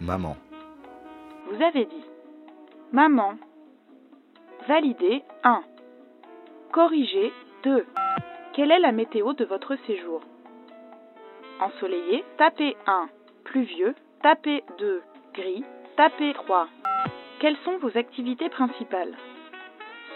Maman. 0.00 0.36
Vous 1.50 1.62
avez 1.62 1.86
dit 1.86 2.07
Maman. 2.92 3.34
Validé 4.66 5.22
1. 5.44 5.62
Corrigé 6.72 7.32
2. 7.62 7.84
Quelle 8.54 8.70
est 8.70 8.78
la 8.78 8.92
météo 8.92 9.34
de 9.34 9.44
votre 9.44 9.76
séjour? 9.86 10.22
Ensoleillé, 11.60 12.24
tapez 12.38 12.78
1. 12.86 13.10
Pluvieux, 13.44 13.94
tapez 14.22 14.64
2. 14.78 15.02
Gris, 15.34 15.64
tapez 15.98 16.32
3. 16.32 16.68
Quelles 17.40 17.58
sont 17.58 17.76
vos 17.76 17.94
activités 17.98 18.48
principales? 18.48 19.14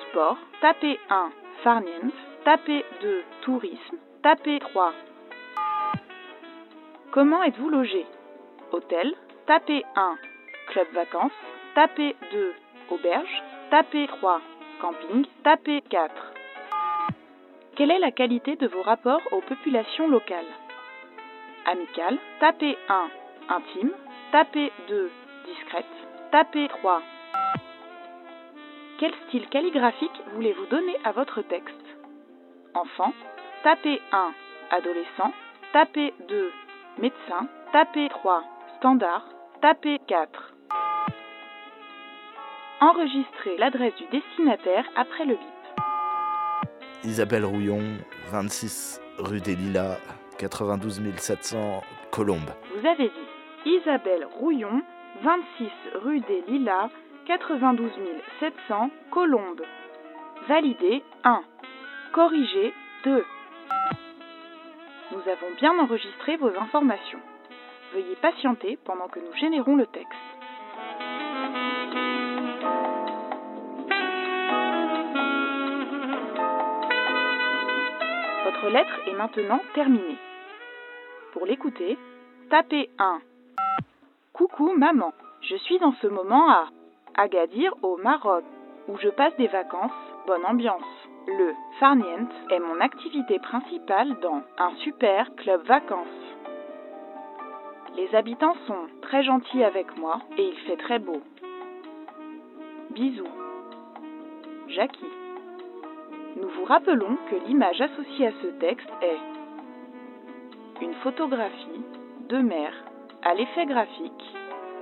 Sport, 0.09 0.39
tapez 0.63 0.99
1. 1.11 1.31
Farniente, 1.63 2.15
tapez 2.47 2.87
2. 3.03 3.23
Tourisme, 3.43 3.99
tapez 4.23 4.61
3. 4.61 4.95
Comment 7.11 7.43
êtes-vous 7.43 7.69
logé? 7.69 8.07
Hôtel, 8.73 9.15
tapez 9.47 9.85
1. 9.95 10.17
Club 10.69 10.87
vacances, 10.95 11.33
tapez 11.75 12.17
2. 12.33 12.55
Auberge, 12.91 13.43
tapez 13.71 14.07
3. 14.07 14.41
Camping, 14.81 15.27
tapez 15.45 15.83
4. 15.89 16.13
Quelle 17.77 17.91
est 17.91 17.99
la 17.99 18.11
qualité 18.11 18.57
de 18.57 18.67
vos 18.67 18.83
rapports 18.83 19.23
aux 19.31 19.41
populations 19.41 20.09
locales? 20.09 20.53
Amical, 21.67 22.19
tapez 22.41 22.77
1. 22.89 23.09
Intime, 23.49 23.93
tapez 24.31 24.73
2. 24.89 25.11
Discrète, 25.47 25.87
tapez 26.31 26.69
3. 26.69 27.03
Quel 28.99 29.13
style 29.27 29.49
calligraphique 29.49 30.23
voulez-vous 30.35 30.67
donner 30.67 30.97
à 31.05 31.13
votre 31.13 31.43
texte? 31.43 31.75
Enfant, 32.75 33.13
tapez 33.63 34.01
1. 34.13 34.33
Adolescent, 34.71 35.33
tapez 35.73 36.13
2. 36.29 36.53
Médecin, 36.99 37.49
tapez 37.73 38.09
3. 38.11 38.45
Standard, 38.79 39.25
tapez 39.61 39.99
4. 40.07 40.52
Enregistrez 42.83 43.57
l'adresse 43.59 43.95
du 43.95 44.07
destinataire 44.07 44.85
après 44.97 45.25
le 45.25 45.35
bip. 45.35 45.41
Isabelle 47.05 47.45
Rouillon, 47.45 47.99
26 48.33 49.01
rue 49.19 49.41
des 49.41 49.55
Lilas, 49.55 50.01
92 50.39 51.01
700 51.17 51.85
Colombes. 52.11 52.51
Vous 52.75 52.85
avez 52.85 53.09
dit 53.09 53.71
Isabelle 53.71 54.27
Rouillon, 54.37 54.83
26 55.23 55.71
rue 56.03 56.21
des 56.23 56.43
Lilas, 56.49 56.91
92 57.27 57.89
700 58.41 58.91
Colombes. 59.13 59.63
Validé 60.49 61.05
1. 61.23 61.41
Corrigé 62.13 62.75
2. 63.05 63.25
Nous 65.13 65.21
avons 65.21 65.55
bien 65.57 65.79
enregistré 65.79 66.37
vos 66.37 66.51
informations. 66.59 67.21
Veuillez 67.95 68.17
patienter 68.21 68.77
pendant 68.85 69.07
que 69.07 69.21
nous 69.21 69.37
générons 69.37 69.77
le 69.77 69.87
texte. 69.87 70.19
Votre 78.63 78.75
lettre 78.75 79.01
est 79.09 79.15
maintenant 79.15 79.61
terminée. 79.75 80.19
Pour 81.33 81.47
l'écouter, 81.47 81.99
tapez 82.49 82.91
1. 82.97 83.19
Coucou 84.35 84.73
maman, 84.77 85.13
je 85.41 85.57
suis 85.57 85.83
en 85.83 85.93
ce 86.01 86.07
moment 86.07 86.49
à 86.49 86.67
Agadir 87.17 87.75
au 87.83 87.97
Maroc, 87.97 88.45
où 88.87 88.97
je 88.99 89.09
passe 89.09 89.35
des 89.37 89.49
vacances, 89.49 89.91
bonne 90.29 90.47
ambiance. 90.47 91.09
Le 91.27 91.55
farniente 91.81 92.31
est 92.51 92.61
mon 92.61 92.81
activité 92.81 93.41
principale 93.41 94.17
dans 94.21 94.43
un 94.59 94.77
super 94.77 95.35
club 95.35 95.63
vacances. 95.67 96.07
Les 97.97 98.15
habitants 98.15 98.57
sont 98.69 98.87
très 99.01 99.25
gentils 99.25 99.65
avec 99.65 99.97
moi 99.99 100.21
et 100.39 100.45
il 100.45 100.57
fait 100.69 100.77
très 100.77 101.01
beau. 101.01 101.21
Bisous. 102.91 103.27
Jackie. 104.69 105.22
Nous 106.37 106.49
vous 106.49 106.65
rappelons 106.65 107.19
que 107.31 107.37
l'image 107.47 107.81
associée 107.81 108.29
à 108.29 108.33
ce 108.43 108.47
texte 108.59 108.89
est 109.03 110.83
une 110.83 110.95
photographie 110.95 111.85
de 112.29 112.39
mer 112.39 112.73
à 113.23 113.35
l'effet 113.35 113.67
graphique 113.67 114.25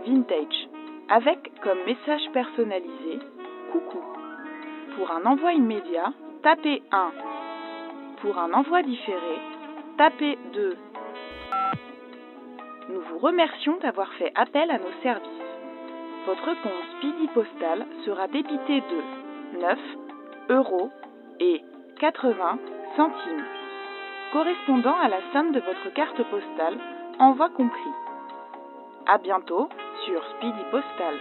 vintage 0.06 0.68
avec 1.08 1.52
comme 1.62 1.78
message 1.86 2.30
personnalisé 2.32 3.18
coucou. 3.72 4.02
Pour 4.96 5.10
un 5.10 5.26
envoi 5.26 5.52
immédiat, 5.52 6.12
tapez 6.42 6.82
1. 6.92 7.10
Pour 8.22 8.38
un 8.38 8.52
envoi 8.52 8.82
différé, 8.82 9.38
tapez 9.98 10.38
2. 10.52 10.76
Nous 12.90 13.00
vous 13.00 13.18
remercions 13.18 13.76
d'avoir 13.78 14.12
fait 14.14 14.32
appel 14.36 14.70
à 14.70 14.78
nos 14.78 15.02
services. 15.02 15.28
Votre 16.26 16.54
compte 16.62 16.86
Speedy 16.98 17.26
Postal 17.34 17.86
sera 18.04 18.28
débité 18.28 18.80
de 18.80 19.58
9 19.60 19.78
euros 20.50 20.90
et 21.40 21.62
80 21.98 22.58
centimes, 22.96 23.44
correspondant 24.32 24.96
à 24.96 25.08
la 25.08 25.20
somme 25.32 25.52
de 25.52 25.60
votre 25.60 25.92
carte 25.94 26.22
postale, 26.30 26.78
envoi 27.18 27.48
compris. 27.50 27.92
À 29.06 29.18
bientôt 29.18 29.68
sur 30.04 30.22
Speedy 30.36 30.64
Postal. 30.70 31.14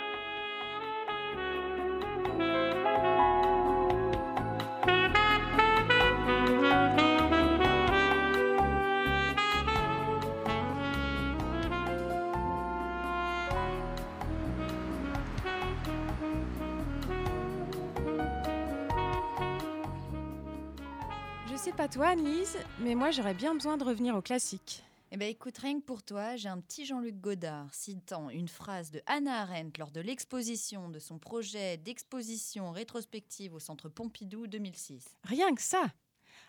Toi, 21.91 22.09
Annelise, 22.09 22.57
mais 22.81 22.93
moi 22.93 23.09
j'aurais 23.09 23.33
bien 23.33 23.53
besoin 23.55 23.75
de 23.77 23.83
revenir 23.83 24.15
au 24.15 24.21
classique. 24.21 24.83
Eh 25.11 25.17
ben 25.17 25.27
écoute, 25.27 25.57
rien 25.57 25.79
que 25.79 25.85
pour 25.85 26.03
toi, 26.03 26.35
j'ai 26.35 26.47
un 26.47 26.59
petit 26.59 26.85
Jean-Luc 26.85 27.19
Godard 27.19 27.73
citant 27.73 28.29
une 28.29 28.47
phrase 28.47 28.91
de 28.91 29.01
Hannah 29.07 29.41
Arendt 29.41 29.79
lors 29.79 29.89
de 29.89 29.99
l'exposition 29.99 30.89
de 30.89 30.99
son 30.99 31.17
projet 31.17 31.77
d'exposition 31.77 32.71
rétrospective 32.71 33.55
au 33.55 33.59
Centre 33.59 33.89
Pompidou 33.89 34.45
2006. 34.45 35.17
Rien 35.23 35.55
que 35.55 35.63
ça. 35.63 35.81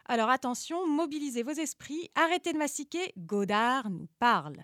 Alors 0.04 0.28
attention, 0.28 0.86
mobilisez 0.86 1.42
vos 1.42 1.52
esprits, 1.52 2.10
arrêtez 2.14 2.52
de 2.52 2.58
massiquer, 2.58 3.14
Godard 3.16 3.88
nous 3.88 4.08
parle. 4.18 4.58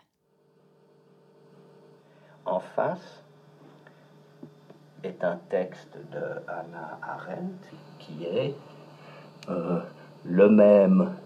En 2.44 2.60
face 2.60 3.22
est 5.02 5.24
un 5.24 5.36
texte 5.48 5.96
de 6.12 6.42
Hannah 6.48 6.98
Arendt 7.02 7.66
qui 7.98 8.24
est 8.24 8.54
euh, 9.48 9.75
le 10.36 10.50
même 10.50 11.16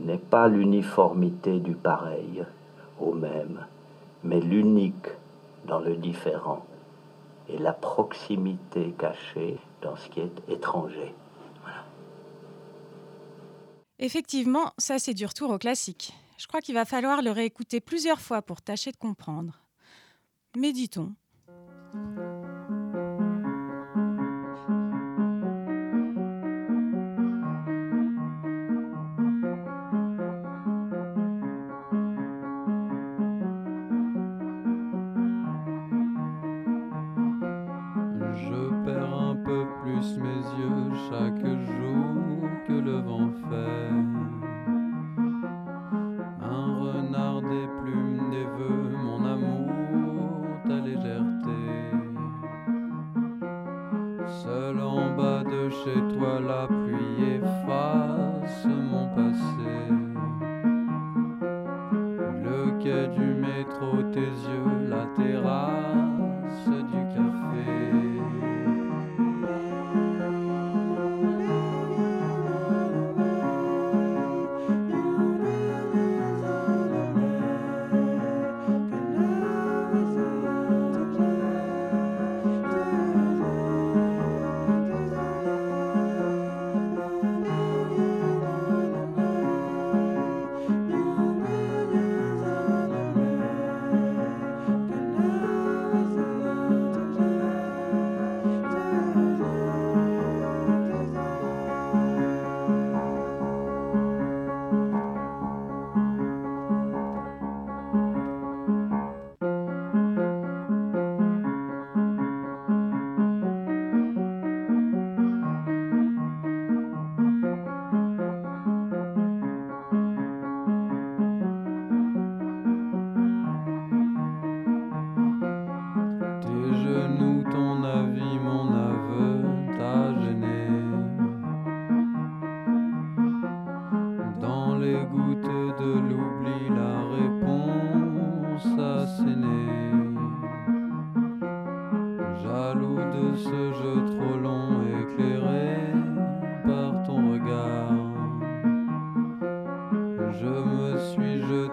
n'est 0.00 0.18
pas 0.18 0.48
l'uniformité 0.48 1.60
du 1.60 1.74
pareil. 1.74 2.44
au 2.98 3.12
même, 3.14 3.64
mais 4.24 4.40
l'unique 4.40 5.06
dans 5.68 5.78
le 5.78 5.94
différent 5.94 6.66
et 7.48 7.58
la 7.58 7.72
proximité 7.72 8.92
cachée 8.98 9.56
dans 9.82 9.94
ce 9.94 10.08
qui 10.08 10.18
est 10.18 10.42
étranger. 10.48 11.14
Effectivement, 14.00 14.72
ça 14.78 14.98
c'est 14.98 15.14
du 15.14 15.24
retour 15.24 15.50
au 15.50 15.58
classique. 15.58 16.12
Je 16.38 16.48
crois 16.48 16.60
qu'il 16.60 16.74
va 16.74 16.84
falloir 16.84 17.22
le 17.22 17.30
réécouter 17.30 17.80
plusieurs 17.80 18.20
fois 18.20 18.42
pour 18.42 18.62
tâcher 18.62 18.90
de 18.90 18.96
comprendre. 18.96 19.60
Méditons. 20.56 21.12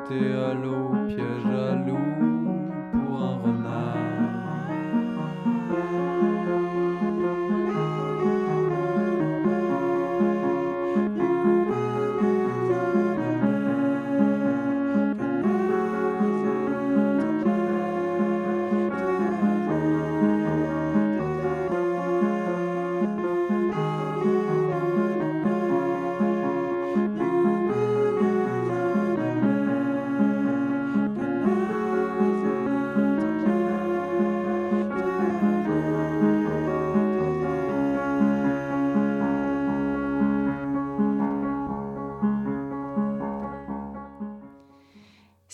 Suis 0.07 0.19
jeté 0.19 0.74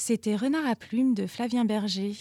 C'était 0.04 0.36
Renard 0.36 0.66
à 0.66 0.76
plumes 0.76 1.14
de 1.14 1.28
Flavien 1.28 1.64
Berger, 1.64 2.16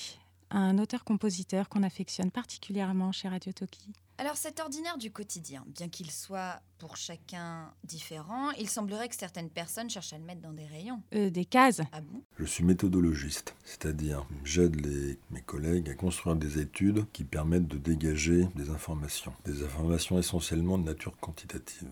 un 0.50 0.76
auteur-compositeur 0.78 1.70
qu'on 1.70 1.82
affectionne 1.82 2.30
particulièrement 2.30 3.10
chez 3.10 3.26
Radio 3.26 3.52
Toki. 3.52 3.88
Alors 4.18 4.36
cet 4.36 4.60
ordinaire 4.60 4.98
du 4.98 5.10
quotidien, 5.10 5.64
bien 5.66 5.88
qu'il 5.88 6.10
soit 6.10 6.60
pour 6.76 6.98
chacun 6.98 7.72
différent, 7.84 8.50
il 8.58 8.68
semblerait 8.68 9.08
que 9.08 9.14
certaines 9.16 9.48
personnes 9.48 9.88
cherchent 9.88 10.12
à 10.12 10.18
le 10.18 10.24
mettre 10.24 10.42
dans 10.42 10.52
des 10.52 10.66
rayons. 10.66 11.00
Euh, 11.14 11.30
des 11.30 11.46
cases. 11.46 11.80
Ah 11.92 12.02
bon? 12.02 12.22
Je 12.38 12.44
suis 12.44 12.64
méthodologiste, 12.64 13.54
c'est-à-dire 13.64 14.26
j'aide 14.44 14.76
les- 14.84 15.18
mes 15.30 15.40
collègues 15.40 15.88
à 15.88 15.94
construire 15.94 16.36
des 16.36 16.58
études 16.58 17.10
qui 17.14 17.24
permettent 17.24 17.66
de 17.68 17.78
dégager 17.78 18.44
des 18.56 18.68
informations. 18.68 19.32
Des 19.46 19.62
informations 19.64 20.18
essentiellement 20.18 20.76
de 20.76 20.84
nature 20.84 21.16
quantitative. 21.16 21.88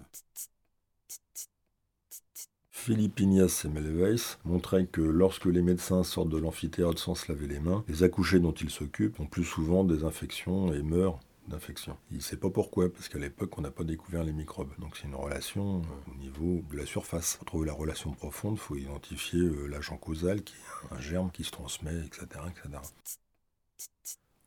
Philippe 2.84 3.20
et 3.20 3.68
Melweis 3.68 4.38
montraient 4.44 4.86
que 4.86 5.02
lorsque 5.02 5.46
les 5.46 5.62
médecins 5.62 6.04
sortent 6.04 6.30
de 6.30 6.38
l'amphithéâtre 6.38 6.98
sans 6.98 7.14
se 7.16 7.30
laver 7.30 7.48
les 7.48 7.58
mains, 7.58 7.84
les 7.88 8.02
accouchés 8.04 8.38
dont 8.38 8.52
ils 8.52 8.70
s'occupent 8.70 9.18
ont 9.20 9.26
plus 9.26 9.44
souvent 9.44 9.84
des 9.84 10.04
infections 10.04 10.72
et 10.72 10.82
meurent 10.82 11.18
d'infections. 11.48 11.98
Il 12.12 12.18
ne 12.18 12.22
sait 12.22 12.36
pas 12.36 12.48
pourquoi, 12.50 12.90
parce 12.90 13.08
qu'à 13.08 13.18
l'époque, 13.18 13.58
on 13.58 13.62
n'a 13.62 13.72
pas 13.72 13.84
découvert 13.84 14.22
les 14.22 14.32
microbes. 14.32 14.70
Donc 14.78 14.96
c'est 14.96 15.08
une 15.08 15.16
relation 15.16 15.80
euh, 15.80 16.12
au 16.12 16.14
niveau 16.18 16.62
de 16.70 16.76
la 16.78 16.86
surface. 16.86 17.36
Pour 17.36 17.46
trouver 17.46 17.66
la 17.66 17.72
relation 17.72 18.12
profonde, 18.12 18.54
il 18.54 18.60
faut 18.60 18.76
identifier 18.76 19.40
euh, 19.40 19.66
l'agent 19.66 19.96
causal, 19.96 20.42
qui 20.42 20.54
est 20.54 20.94
un 20.94 21.00
germe 21.00 21.30
qui 21.30 21.44
se 21.44 21.50
transmet, 21.50 22.06
etc. 22.06 22.26
etc. 22.48 22.78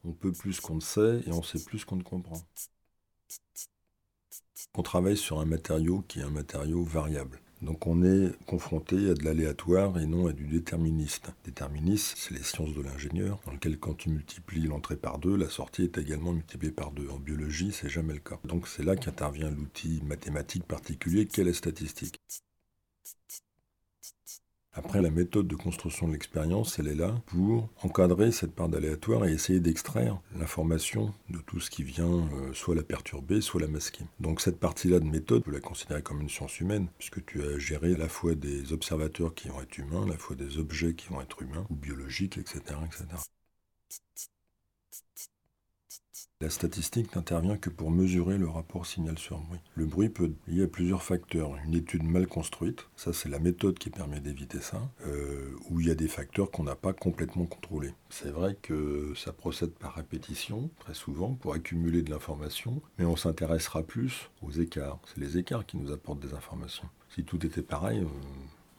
On 0.06 0.14
peut 0.14 0.32
plus 0.32 0.62
qu'on 0.62 0.76
ne 0.76 0.82
sait 0.82 1.22
et 1.28 1.32
on 1.32 1.44
sait 1.44 1.64
plus 1.64 1.86
qu'on 1.86 1.98
ne 1.98 2.04
comprend. 2.04 2.42
On 4.74 4.82
travaille 4.84 5.18
sur 5.18 5.40
un 5.40 5.46
matériau 5.46 6.04
qui 6.08 6.22
est 6.22 6.24
un 6.24 6.32
matériau 6.32 6.84
variable. 6.84 7.40
Donc 7.62 7.86
on 7.86 8.04
est 8.04 8.32
confronté 8.48 8.96
à 9.10 9.14
de 9.14 9.24
l'aléatoire 9.24 10.00
et 10.00 10.08
non 10.08 10.28
à 10.28 10.34
du 10.34 10.48
déterministe. 10.48 11.32
Déterministe, 11.46 12.16
c'est 12.18 12.34
les 12.34 12.44
sciences 12.44 12.74
de 12.74 12.82
l'ingénieur, 12.82 13.40
dans 13.46 13.52
lequel 13.52 13.78
quand 13.78 13.94
tu 13.94 14.10
multiplies 14.10 14.64
l'entrée 14.64 14.98
par 14.98 15.20
deux, 15.20 15.36
la 15.36 15.50
sortie 15.50 15.84
est 15.84 15.98
également 16.00 16.34
multipliée 16.34 16.72
par 16.72 16.92
deux. 16.92 17.08
En 17.10 17.20
biologie, 17.20 17.72
c'est 17.72 17.90
jamais 17.90 18.14
le 18.14 18.20
cas. 18.20 18.40
Donc 18.46 18.68
c'est 18.68 18.84
là 18.84 18.96
qu'intervient 18.96 19.52
l'outil 19.52 20.02
mathématique 20.04 20.64
particulier 20.64 21.28
qu'est 21.28 21.44
la 21.44 21.54
statistique. 21.54 22.20
Après, 24.74 25.02
la 25.02 25.12
méthode 25.12 25.50
de 25.50 25.56
construction 25.58 26.08
de 26.08 26.14
l'expérience, 26.14 26.80
elle 26.80 26.88
est 26.88 26.96
là 26.96 27.14
pour 27.26 27.68
encadrer 27.84 28.32
cette 28.32 28.54
part 28.54 28.70
d'aléatoire 28.70 29.26
et 29.26 29.34
essayer 29.34 29.60
d'extraire 29.60 30.22
l'information 30.40 31.14
de 31.30 31.40
tout 31.40 31.60
ce 31.60 31.70
qui 31.70 31.84
vient 31.84 32.30
euh, 32.34 32.54
soit 32.54 32.74
la 32.74 32.82
perturber, 32.82 33.42
soit 33.42 33.60
la 33.60 33.68
masquer. 33.68 34.06
Donc 34.22 34.40
cette 34.40 34.60
partie-là 34.62 35.02
de 35.02 35.06
méthode, 35.06 35.42
on 35.42 35.44
peut 35.44 35.52
la 35.52 35.60
considérer 35.60 36.02
comme 36.02 36.22
une 36.22 36.30
science 36.30 36.58
humaine, 36.62 36.88
puisque 36.98 37.26
tu 37.26 37.44
as 37.44 37.60
géré 37.60 37.96
à 37.96 37.98
la 37.98 38.08
fois 38.08 38.34
des 38.34 38.72
observateurs 38.72 39.36
qui 39.36 39.50
vont 39.50 39.62
être 39.62 39.78
humains, 39.78 40.04
à 40.04 40.10
la 40.10 40.18
fois 40.18 40.38
des 40.38 40.58
objets 40.58 40.94
qui 40.94 41.10
vont 41.10 41.20
être 41.20 41.42
humains, 41.42 41.66
ou 41.70 41.76
biologiques, 41.76 42.38
etc. 42.38 42.62
etc. 42.86 43.06
La 46.42 46.50
statistique 46.50 47.16
n'intervient 47.16 47.56
que 47.56 47.70
pour 47.70 47.92
mesurer 47.92 48.40
le 48.40 48.50
rapport 48.50 48.88
signal 48.88 49.20
sur 49.20 49.38
bruit. 49.38 49.60
Le 49.76 49.86
bruit 49.86 50.10
peut 50.10 50.32
lier 50.48 50.64
à 50.64 50.68
plusieurs 50.68 51.04
facteurs. 51.04 51.56
Une 51.68 51.76
étude 51.76 52.02
mal 52.02 52.26
construite, 52.26 52.88
ça 52.96 53.14
c'est 53.14 53.30
la 53.30 53.38
méthode 53.38 53.78
qui 53.78 53.92
permet 53.92 54.20
d'éviter 54.20 54.60
ça, 54.60 54.82
euh, 55.06 55.52
où 55.70 55.80
il 55.80 55.88
y 55.88 55.92
a 55.92 55.96
des 55.96 56.08
facteurs 56.08 56.50
qu'on 56.50 56.64
n'a 56.64 56.76
pas 56.76 56.94
complètement 56.94 57.46
contrôlés. 57.46 57.94
C'est 58.10 58.32
vrai 58.32 58.58
que 58.60 59.14
ça 59.16 59.34
procède 59.34 59.70
par 59.70 59.94
répétition, 59.94 60.72
très 60.80 60.96
souvent, 60.96 61.36
pour 61.36 61.54
accumuler 61.54 62.02
de 62.02 62.10
l'information, 62.10 62.82
mais 62.98 63.06
on 63.06 63.16
s'intéressera 63.16 63.84
plus 63.84 64.32
aux 64.42 64.50
écarts. 64.50 65.00
C'est 65.06 65.22
les 65.22 65.38
écarts 65.38 65.68
qui 65.68 65.78
nous 65.78 65.92
apportent 65.92 66.22
des 66.22 66.34
informations. 66.34 66.90
Si 67.14 67.24
tout 67.24 67.46
était 67.46 67.62
pareil, 67.62 68.04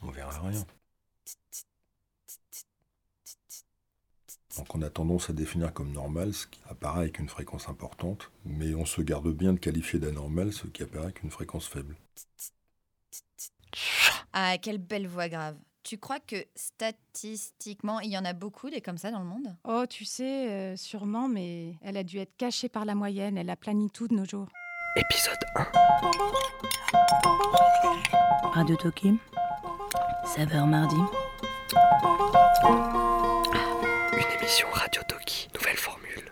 on 0.01 0.11
verrait 0.11 0.37
rien. 0.37 0.65
Donc 4.57 4.75
on 4.75 4.81
a 4.81 4.89
tendance 4.89 5.29
à 5.29 5.33
définir 5.33 5.73
comme 5.73 5.91
normal 5.91 6.33
ce 6.33 6.47
qui 6.47 6.59
apparaît 6.69 7.01
avec 7.01 7.19
une 7.19 7.29
fréquence 7.29 7.69
importante, 7.69 8.31
mais 8.45 8.75
on 8.75 8.85
se 8.85 9.01
garde 9.01 9.31
bien 9.31 9.53
de 9.53 9.59
qualifier 9.59 9.99
d'anormal 9.99 10.53
ce 10.53 10.67
qui 10.67 10.83
apparaît 10.83 11.05
avec 11.05 11.23
une 11.23 11.31
fréquence 11.31 11.67
faible. 11.67 11.95
Ah, 14.33 14.57
quelle 14.61 14.77
belle 14.77 15.07
voix 15.07 15.29
grave. 15.29 15.57
Tu 15.83 15.97
crois 15.97 16.19
que 16.19 16.37
statistiquement, 16.55 17.99
il 17.99 18.09
y 18.09 18.17
en 18.17 18.23
a 18.23 18.33
beaucoup 18.33 18.69
des 18.69 18.79
comme 18.79 18.97
ça 18.97 19.11
dans 19.11 19.19
le 19.19 19.25
monde? 19.25 19.53
Oh, 19.65 19.85
tu 19.89 20.05
sais, 20.05 20.49
euh, 20.49 20.77
sûrement, 20.77 21.27
mais 21.27 21.75
elle 21.81 21.97
a 21.97 22.03
dû 22.03 22.19
être 22.19 22.35
cachée 22.37 22.69
par 22.69 22.85
la 22.85 22.95
moyenne. 22.95 23.37
Elle 23.37 23.49
a 23.49 23.57
plani 23.57 23.89
tout 23.89 24.07
de 24.07 24.15
nos 24.15 24.25
jours. 24.25 24.47
Épisode 24.95 25.39
1. 25.55 25.65
Radio 28.53 28.75
Tokim. 28.77 29.17
Saveur 30.25 30.67
mardi? 30.67 30.95
Émission 34.53 34.67
Radio 34.71 35.01
Toki, 35.07 35.49
nouvelle 35.55 35.77
formule. 35.77 36.31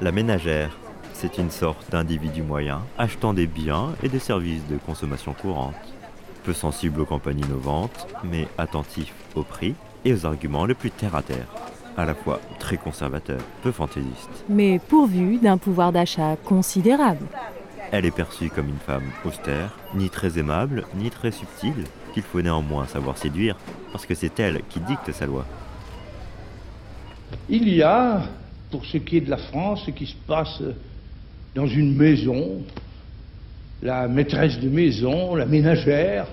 La 0.00 0.10
ménagère, 0.10 0.76
c'est 1.12 1.38
une 1.38 1.50
sorte 1.50 1.88
d'individu 1.92 2.42
moyen 2.42 2.82
achetant 2.98 3.32
des 3.32 3.46
biens 3.46 3.94
et 4.02 4.08
des 4.08 4.18
services 4.18 4.66
de 4.66 4.76
consommation 4.78 5.32
courante. 5.32 5.76
Peu 6.42 6.52
sensible 6.52 7.02
aux 7.02 7.04
campagnes 7.04 7.44
innovantes, 7.44 8.08
mais 8.24 8.48
attentif 8.58 9.14
au 9.36 9.44
prix 9.44 9.76
et 10.04 10.12
aux 10.12 10.26
arguments 10.26 10.64
les 10.64 10.74
plus 10.74 10.90
terre 10.90 11.14
à 11.14 11.22
terre. 11.22 11.46
À 11.96 12.04
la 12.04 12.16
fois 12.16 12.40
très 12.58 12.78
conservateur, 12.78 13.40
peu 13.62 13.70
fantaisiste. 13.70 14.44
mais 14.48 14.80
pourvu 14.80 15.38
d'un 15.38 15.56
pouvoir 15.56 15.92
d'achat 15.92 16.34
considérable. 16.44 17.26
Elle 17.92 18.06
est 18.06 18.10
perçue 18.10 18.50
comme 18.50 18.70
une 18.70 18.78
femme 18.78 19.08
austère, 19.24 19.78
ni 19.94 20.10
très 20.10 20.36
aimable, 20.36 20.84
ni 20.96 21.10
très 21.10 21.30
subtile, 21.30 21.84
qu'il 22.12 22.24
faut 22.24 22.42
néanmoins 22.42 22.88
savoir 22.88 23.18
séduire, 23.18 23.56
parce 23.92 24.04
que 24.04 24.16
c'est 24.16 24.40
elle 24.40 24.62
qui 24.68 24.80
dicte 24.80 25.12
sa 25.12 25.26
loi. 25.26 25.44
Il 27.48 27.68
y 27.68 27.82
a, 27.82 28.22
pour 28.70 28.84
ce 28.84 28.98
qui 28.98 29.18
est 29.18 29.20
de 29.22 29.30
la 29.30 29.36
France, 29.36 29.82
ce 29.86 29.90
qui 29.90 30.06
se 30.06 30.16
passe 30.26 30.62
dans 31.54 31.66
une 31.66 31.96
maison, 31.96 32.62
la 33.82 34.08
maîtresse 34.08 34.58
de 34.60 34.68
maison, 34.68 35.34
la 35.34 35.46
ménagère, 35.46 36.26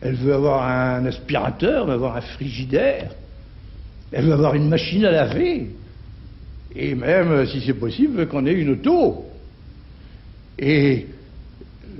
elle 0.00 0.14
veut 0.14 0.34
avoir 0.34 0.68
un 0.68 1.06
aspirateur, 1.06 1.82
elle 1.82 1.88
veut 1.88 1.94
avoir 1.94 2.16
un 2.16 2.20
frigidaire, 2.20 3.10
elle 4.12 4.24
veut 4.26 4.32
avoir 4.32 4.54
une 4.54 4.68
machine 4.68 5.04
à 5.04 5.10
laver, 5.10 5.70
et 6.76 6.94
même, 6.94 7.46
si 7.46 7.60
c'est 7.64 7.74
possible, 7.74 8.26
qu'on 8.26 8.46
ait 8.46 8.52
une 8.52 8.70
auto. 8.70 9.26
Et 10.58 11.06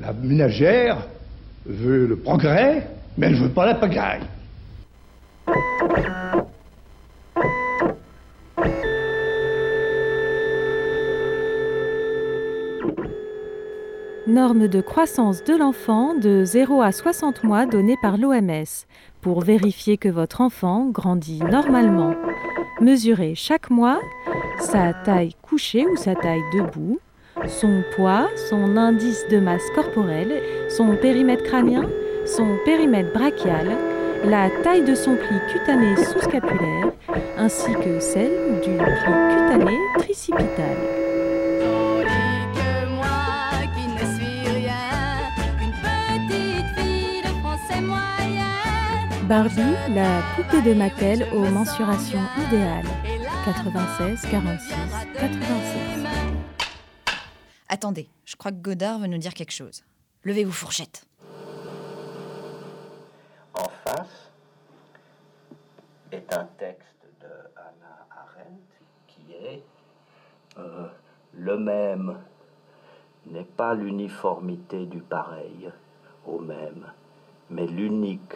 la 0.00 0.12
ménagère 0.12 1.06
veut 1.64 2.06
le 2.06 2.16
progrès, 2.16 2.88
mais 3.16 3.28
elle 3.28 3.37
veut 3.37 3.50
pas 3.50 3.66
la 3.66 3.74
pagaille. 3.74 4.22
Norme 14.26 14.68
de 14.68 14.80
croissance 14.80 15.44
de 15.44 15.54
l'enfant 15.54 16.14
de 16.14 16.44
0 16.44 16.80
à 16.80 16.92
60 16.92 17.44
mois 17.44 17.66
donnée 17.66 17.98
par 18.00 18.16
l'OMS 18.16 18.87
pour 19.20 19.42
vérifier 19.42 19.98
que 19.98 20.08
votre 20.08 20.40
enfant 20.40 20.87
grandit 20.87 21.40
normalement. 21.40 22.14
Mesurez 22.80 23.34
chaque 23.34 23.68
mois 23.68 24.00
sa 24.60 24.94
taille 24.94 25.34
couchée 25.42 25.87
ou 25.87 25.96
sa 25.96 26.14
taille 26.14 26.42
debout, 26.54 27.00
son 27.46 27.82
poids, 27.96 28.28
son 28.48 28.78
indice 28.78 29.26
de 29.30 29.38
masse 29.38 29.68
corporelle, 29.74 30.40
son 30.70 30.96
périmètre 30.96 31.44
crânien, 31.44 31.82
son 32.24 32.56
périmètre 32.64 33.12
brachial, 33.12 33.76
la 34.24 34.48
taille 34.62 34.84
de 34.84 34.94
son 34.94 35.16
pli 35.16 35.37
cutané 35.52 35.96
sous-scapulaire, 35.96 36.92
ainsi 37.37 37.72
que 37.72 38.00
celle 38.00 38.60
du 38.62 38.74
pli 38.78 39.12
cutané 39.37 39.78
tricipital. 39.98 41.03
Barbie, 49.28 49.62
la 49.94 50.20
poupée 50.37 50.60
de 50.60 50.74
Mattel 50.74 51.26
aux 51.32 51.46
mensurations 51.46 52.20
idéales. 52.46 52.84
96, 53.46 54.20
46, 54.30 54.74
96. 55.18 56.06
Attendez, 57.70 58.10
je 58.26 58.37
crois 58.37 58.50
que 58.50 58.58
Godard 58.58 58.98
veut 58.98 59.06
nous 59.06 59.18
dire 59.18 59.32
quelque 59.32 59.52
chose. 59.52 59.82
Levez-vous, 60.24 60.52
fourchette. 60.52 61.06
En 63.54 63.68
face 63.84 64.30
est 66.12 66.30
un 66.34 66.46
texte 66.58 67.06
de 67.22 67.26
Hannah 67.56 68.06
Arendt 68.10 68.62
qui 69.06 69.32
est 69.32 69.62
euh, 70.58 70.87
Le 71.32 71.56
même 71.56 72.18
n'est 73.26 73.44
pas 73.44 73.72
l'uniformité 73.74 74.84
du 74.84 75.00
pareil 75.00 75.70
au 76.26 76.40
même, 76.40 76.92
mais 77.48 77.66
l'unique 77.66 78.34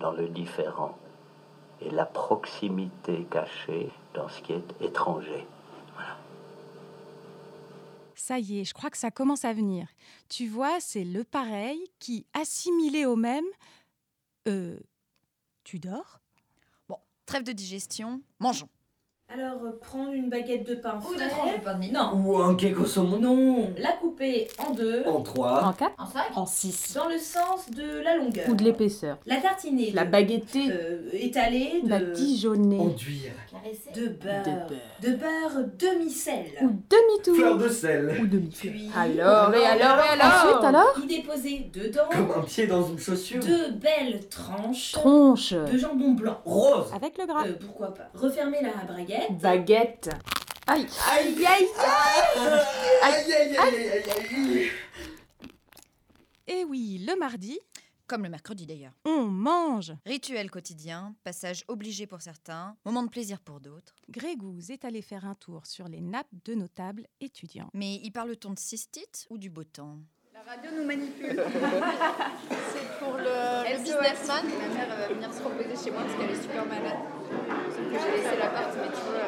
dans 0.00 0.12
le 0.12 0.28
différent 0.28 0.98
et 1.80 1.90
la 1.90 2.06
proximité 2.06 3.26
cachée 3.30 3.90
dans 4.14 4.28
ce 4.28 4.40
qui 4.42 4.52
est 4.52 4.82
étranger. 4.82 5.46
Ça 8.14 8.38
y 8.38 8.60
est, 8.60 8.64
je 8.64 8.74
crois 8.74 8.90
que 8.90 8.98
ça 8.98 9.10
commence 9.10 9.44
à 9.44 9.52
venir. 9.52 9.88
Tu 10.28 10.46
vois, 10.46 10.78
c'est 10.78 11.04
le 11.04 11.24
pareil 11.24 11.80
qui, 11.98 12.26
assimilé 12.34 13.06
au 13.06 13.16
même. 13.16 13.46
Euh. 14.46 14.78
Tu 15.64 15.78
dors? 15.78 16.20
Bon, 16.88 16.98
trêve 17.26 17.44
de 17.44 17.52
digestion, 17.52 18.20
mangeons. 18.38 18.68
Alors, 19.32 19.62
euh, 19.64 19.78
prendre 19.80 20.12
une 20.12 20.28
baguette 20.28 20.66
de 20.68 20.74
pain 20.74 20.98
Ou 21.08 21.14
de 21.14 21.18
frais. 21.20 21.28
tranches 21.28 21.54
de 21.58 21.64
pain 21.64 21.74
de 21.74 21.78
mie. 21.78 21.92
Non. 21.92 22.20
Ou 22.24 22.36
un 22.38 22.56
cake 22.56 22.78
au 22.80 22.84
saumon. 22.84 23.18
Non. 23.20 23.70
La 23.78 23.92
couper 23.92 24.48
en 24.58 24.72
deux. 24.72 25.04
En 25.06 25.20
trois. 25.22 25.62
En 25.64 25.72
4 25.72 25.92
En 25.98 26.06
cinq. 26.06 26.24
En 26.36 26.46
6. 26.46 26.94
Dans 26.96 27.08
le 27.08 27.16
sens 27.16 27.70
de 27.70 28.00
la 28.02 28.16
longueur. 28.16 28.48
Ou 28.48 28.54
de 28.56 28.64
l'épaisseur. 28.64 29.18
La 29.26 29.36
tartiner. 29.36 29.92
La 29.92 30.04
de- 30.04 30.10
baguettée. 30.10 30.72
euh, 30.72 31.08
étalée. 31.12 31.80
De... 31.84 31.88
Badigeonnée. 31.88 32.78
Enduire. 32.80 33.30
De 33.94 34.08
beurre. 34.08 34.42
De 34.44 34.50
beurre. 34.50 34.70
De 35.02 35.10
beurre 35.16 35.64
demi-sel. 35.78 36.46
Ou 36.62 36.70
demi-tour. 36.90 37.36
Fleur 37.36 37.56
de 37.58 37.68
sel. 37.68 38.18
Ou 38.20 38.26
demi 38.26 38.48
Puis- 38.52 38.90
Alors, 38.96 39.54
et 39.54 39.64
alors, 39.64 40.04
et 40.04 40.20
alors 40.20 40.44
Ensuite, 40.44 40.64
alors 40.64 40.94
Y 41.04 41.06
déposer 41.06 41.70
dedans 41.72 42.08
Comme 42.10 42.30
un 42.36 42.42
pied 42.44 42.66
dans 42.66 42.82
une 42.88 42.98
chaussure. 42.98 43.40
deux 43.44 43.70
belles 43.72 44.28
tranches 44.28 44.92
Tronche. 44.92 45.52
de 45.52 45.78
jambon 45.78 46.12
blanc. 46.12 46.38
Rose. 46.44 46.90
Avec 46.94 47.16
le 47.18 47.26
gras. 47.26 47.44
Euh, 47.46 47.52
pourquoi 47.60 47.94
pas. 47.94 48.10
Refermer 48.14 48.58
la 48.62 48.70
braguette. 48.92 49.18
Baguette. 49.30 50.10
Aïe. 50.66 50.86
Aïe 51.10 51.46
aïe 51.46 51.68
aïe 51.78 52.60
aïe 53.02 53.32
aïe 53.32 53.56
aïe 53.58 54.04
aïe 54.10 54.70
Eh 56.46 56.64
oui, 56.64 57.04
le 57.06 57.16
mardi, 57.18 57.58
Comme 58.06 58.22
le 58.24 58.28
mercredi 58.28 58.66
d'ailleurs. 58.66 58.92
on 59.04 59.22
mange. 59.26 59.92
Rituel 60.06 60.50
quotidien, 60.50 61.14
passage 61.24 61.64
obligé 61.68 62.06
pour 62.06 62.22
certains, 62.22 62.76
moment 62.84 63.02
de 63.02 63.08
plaisir 63.10 63.40
pour 63.40 63.60
d'autres. 63.60 63.94
Grégouze 64.08 64.70
est 64.70 64.84
allé 64.84 65.02
faire 65.02 65.24
un 65.26 65.34
tour 65.34 65.66
sur 65.66 65.86
les 65.88 66.00
nappes 66.00 66.26
de 66.44 66.54
notables 66.54 67.06
étudiants. 67.20 67.70
Mais 67.74 67.94
y 67.96 68.10
parle-t-on 68.10 68.50
de 68.54 68.58
cystite 68.58 69.26
ou 69.30 69.38
du 69.38 69.50
beau 69.50 69.64
temps? 69.64 69.98
La 70.46 70.52
radio 70.52 70.70
nous 70.74 70.86
manipule. 70.86 71.36
c'est 72.72 72.88
pour 72.98 73.14
le, 73.18 73.24
le 73.24 73.76
businessman. 73.78 74.44
Ma 74.44 74.68
mère 74.74 74.88
elle 74.90 75.00
va 75.00 75.06
venir 75.14 75.30
se 75.34 75.42
reposer 75.42 75.76
chez 75.84 75.90
moi 75.90 76.00
parce 76.02 76.14
qu'elle 76.16 76.30
est 76.30 76.40
super 76.42 76.64
malade. 76.64 77.02
Sauf 77.68 77.84
que 77.84 77.98
j'ai 78.00 78.12
laissé 78.16 78.36
l'appart, 78.38 78.72
mais 78.80 78.88
tu 78.88 79.02
vois, 79.04 79.26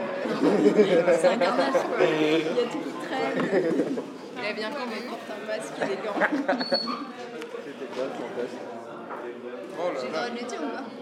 euh, 0.88 1.16
c'est 1.20 1.28
un 1.28 1.36
carnage 1.36 1.72
quoi. 1.72 1.98
Il 2.00 2.12
y 2.22 2.34
a 2.36 2.64
tout 2.64 2.78
qui 2.78 2.92
traîne. 3.04 3.36
Elle 4.42 4.56
vient 4.56 4.70
quand 4.70 4.86
même 4.86 5.06
porte 5.08 5.28
un 5.28 5.40
masque 5.46 5.76
et 5.82 5.86
des 5.86 5.96
gants. 5.96 6.20
J'ai 10.00 10.06
le 10.06 10.12
droit 10.12 10.28
de 10.28 10.38
le 10.38 10.44
dire 10.46 10.60
ou 10.62 10.70
pas? 10.76 11.01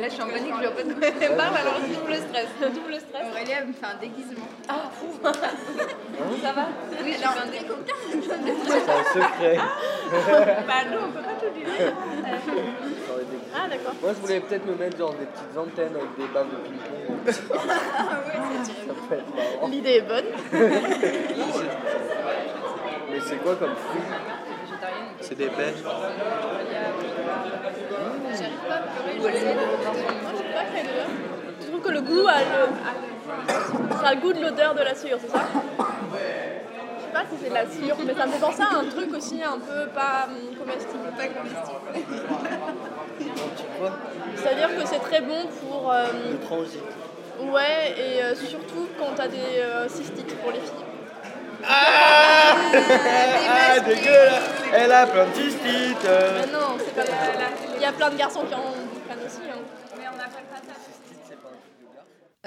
Là, 0.00 0.08
je 0.08 0.12
suis 0.14 0.22
en 0.22 0.26
panique, 0.28 0.52
je 0.60 0.66
vois 0.66 0.76
pas 0.76 0.82
de 0.82 0.92
quoi 0.94 1.08
elle 1.20 1.36
parle, 1.36 1.56
alors 1.56 1.74
double 1.80 2.16
stress. 2.16 2.48
Double 2.60 2.94
stress. 3.00 3.26
Aurélia, 3.30 3.56
elle 3.60 3.68
me 3.68 3.72
fait 3.72 3.86
un 3.86 3.98
déguisement. 4.00 4.48
Ah, 4.68 4.90
fou 4.92 5.06
Ça 5.22 6.52
va 6.52 6.66
Oui, 7.02 7.16
j'ai 7.18 7.24
un 7.24 7.46
déguisement. 7.46 7.76
C'est 8.22 8.90
un 8.90 9.04
secret. 9.04 9.56
Bah 10.14 10.84
non, 10.90 10.98
on 11.06 11.10
peut 11.10 11.22
pas 11.22 11.34
tout 11.40 11.50
du 11.58 11.64
Ah, 13.54 13.68
d'accord. 13.68 13.94
Moi, 14.00 14.12
je 14.14 14.20
voulais 14.20 14.40
peut-être 14.40 14.66
me 14.66 14.74
mettre 14.76 14.96
genre 14.98 15.14
des 15.14 15.26
petites 15.26 15.56
antennes 15.56 15.96
avec 15.96 16.16
des 16.16 16.26
balles 16.32 16.50
de 16.50 16.56
ping-pong. 16.56 17.18
Ça 17.32 18.92
peut 19.08 19.14
être 19.16 19.34
marrant. 19.34 19.68
L'idée 19.68 19.94
est 19.96 20.02
bonne. 20.02 20.26
Mais 23.10 23.20
c'est 23.26 23.36
quoi 23.42 23.56
comme 23.56 23.74
fruit 23.74 24.02
C'est 25.20 25.36
des 25.36 25.46
pêches. 25.48 25.82
J'arrive 28.32 28.58
pas 28.68 28.74
à 28.74 28.80
me 28.80 29.20
Moi, 29.20 29.30
je 29.30 29.36
sais 29.36 29.44
pas 29.44 30.64
quel 30.74 30.86
odeur. 30.86 31.06
Tu 31.60 31.66
trouves 31.68 31.80
que 31.82 31.90
le 31.92 32.00
goût 32.00 32.26
a 32.28 32.40
le... 32.40 33.96
Ça 34.00 34.08
a 34.08 34.14
le 34.14 34.20
goût 34.20 34.32
de 34.32 34.40
l'odeur 34.40 34.74
de 34.74 34.82
la 34.82 34.94
sueur, 34.94 35.18
c'est 35.20 35.30
ça? 35.30 35.40
Je 35.48 37.04
sais 37.04 37.12
pas 37.12 37.24
si 37.30 37.36
c'est 37.42 37.48
de 37.48 37.54
la 37.54 37.66
sueur, 37.70 37.96
mais 38.06 38.14
ça 38.14 38.26
me 38.26 38.32
fait 38.32 38.40
penser 38.40 38.62
à 38.62 38.74
un 38.78 38.84
truc 38.84 39.14
aussi 39.14 39.42
un 39.42 39.58
peu 39.58 39.86
pas 39.94 40.26
hum, 40.28 40.54
comestible. 40.56 41.10
Pas 41.16 41.28
comestible. 41.28 41.80
C'est-à-dire 44.36 44.68
que 44.76 44.86
c'est 44.86 44.98
très 44.98 45.20
bon 45.20 45.46
pour... 45.60 45.92
euh, 45.92 46.06
Le 46.32 46.38
transit. 46.38 46.82
ouais, 47.40 47.94
et 47.96 48.22
euh, 48.22 48.34
surtout 48.34 48.88
quand 48.98 49.14
t'as 49.16 49.28
des 49.28 49.60
euh, 49.60 49.88
cystites 49.88 50.36
pour 50.40 50.50
les 50.52 50.60
filles. 50.60 50.84
Ah 51.66 52.56
Ah, 52.76 53.80
dégueu 53.80 54.10
là 54.10 54.38
Elle 54.76 54.90
a 54.92 55.06
plein 55.06 55.26
de 55.28 55.34
cystites 55.34 56.04
Mais 56.04 56.52
non, 56.52 56.76
c'est 56.78 56.94
pas 56.94 57.02
Il 57.76 57.82
y 57.82 57.84
a 57.84 57.92
plein 57.92 58.10
de 58.10 58.16
garçons 58.16 58.40
qui 58.46 58.54
en 58.54 58.58
prennent 59.06 59.24
aussi. 59.24 59.40
hein. 59.48 59.60
Mais 59.96 60.04
on 60.08 60.18
appelle 60.18 60.44
pas 60.50 60.56
ça. 60.56 60.74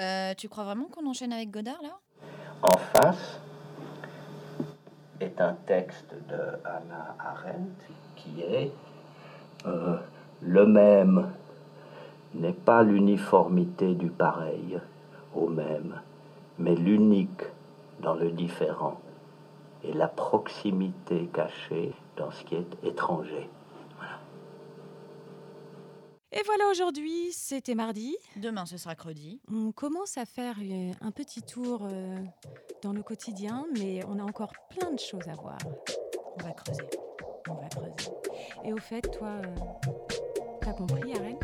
Euh, 0.00 0.34
tu 0.36 0.48
crois 0.48 0.64
vraiment 0.64 0.84
qu'on 0.84 1.06
enchaîne 1.08 1.32
avec 1.32 1.50
Godard 1.50 1.80
là? 1.82 1.98
En 2.62 2.76
face 2.78 3.40
est 5.20 5.40
un 5.40 5.54
texte 5.66 6.14
de 6.28 6.36
Hannah 6.64 7.16
Arendt 7.18 7.84
qui 8.14 8.42
est 8.42 8.72
euh, 9.66 9.96
Le 10.40 10.66
même 10.66 11.30
n'est 12.34 12.52
pas 12.52 12.82
l'uniformité 12.82 13.94
du 13.94 14.10
pareil 14.10 14.78
au 15.34 15.48
même, 15.48 16.00
mais 16.58 16.74
l'unique 16.76 17.42
dans 18.00 18.14
le 18.14 18.30
différent 18.30 19.00
et 19.88 19.92
la 19.92 20.08
proximité 20.08 21.28
cachée 21.32 21.92
dans 22.16 22.30
ce 22.30 22.44
qui 22.44 22.54
est 22.56 22.84
étranger. 22.84 23.48
Et 26.30 26.42
voilà, 26.44 26.68
aujourd'hui, 26.70 27.32
c'était 27.32 27.74
mardi. 27.74 28.14
Demain, 28.36 28.66
ce 28.66 28.76
sera 28.76 28.94
credi. 28.94 29.40
On 29.50 29.72
commence 29.72 30.18
à 30.18 30.26
faire 30.26 30.56
un 31.00 31.10
petit 31.10 31.40
tour 31.40 31.88
euh, 31.90 32.18
dans 32.82 32.92
le 32.92 33.02
quotidien, 33.02 33.66
mais 33.78 34.04
on 34.06 34.18
a 34.18 34.22
encore 34.22 34.52
plein 34.68 34.92
de 34.92 34.98
choses 34.98 35.26
à 35.26 35.34
voir. 35.34 35.56
On 36.38 36.44
va 36.44 36.52
creuser. 36.52 36.84
On 37.48 37.54
va 37.54 37.68
creuser. 37.68 38.10
Et 38.62 38.74
au 38.74 38.78
fait, 38.78 39.10
toi, 39.10 39.28
euh, 39.28 39.54
t'as 40.60 40.74
compris, 40.74 41.14
Arène? 41.14 41.38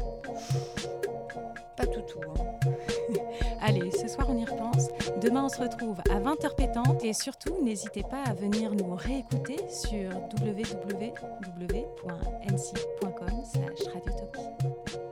Pas 1.76 1.86
tout 1.86 2.00
hein. 2.22 2.34
Allez, 3.60 3.90
ce 3.90 4.08
soir, 4.08 4.26
on 4.30 4.36
y 4.36 4.44
repense. 4.44 4.88
Demain, 5.20 5.44
on 5.44 5.48
se 5.48 5.60
retrouve 5.60 5.98
à 6.10 6.20
20h 6.20 6.54
pétante. 6.54 7.04
Et 7.04 7.12
surtout, 7.12 7.62
n'hésitez 7.62 8.02
pas 8.02 8.22
à 8.24 8.34
venir 8.34 8.72
nous 8.72 8.94
réécouter 8.94 9.56
sur 9.68 10.10
www.nc.com 10.40 11.14
slash 13.44 13.88
radiotopi. 13.92 15.03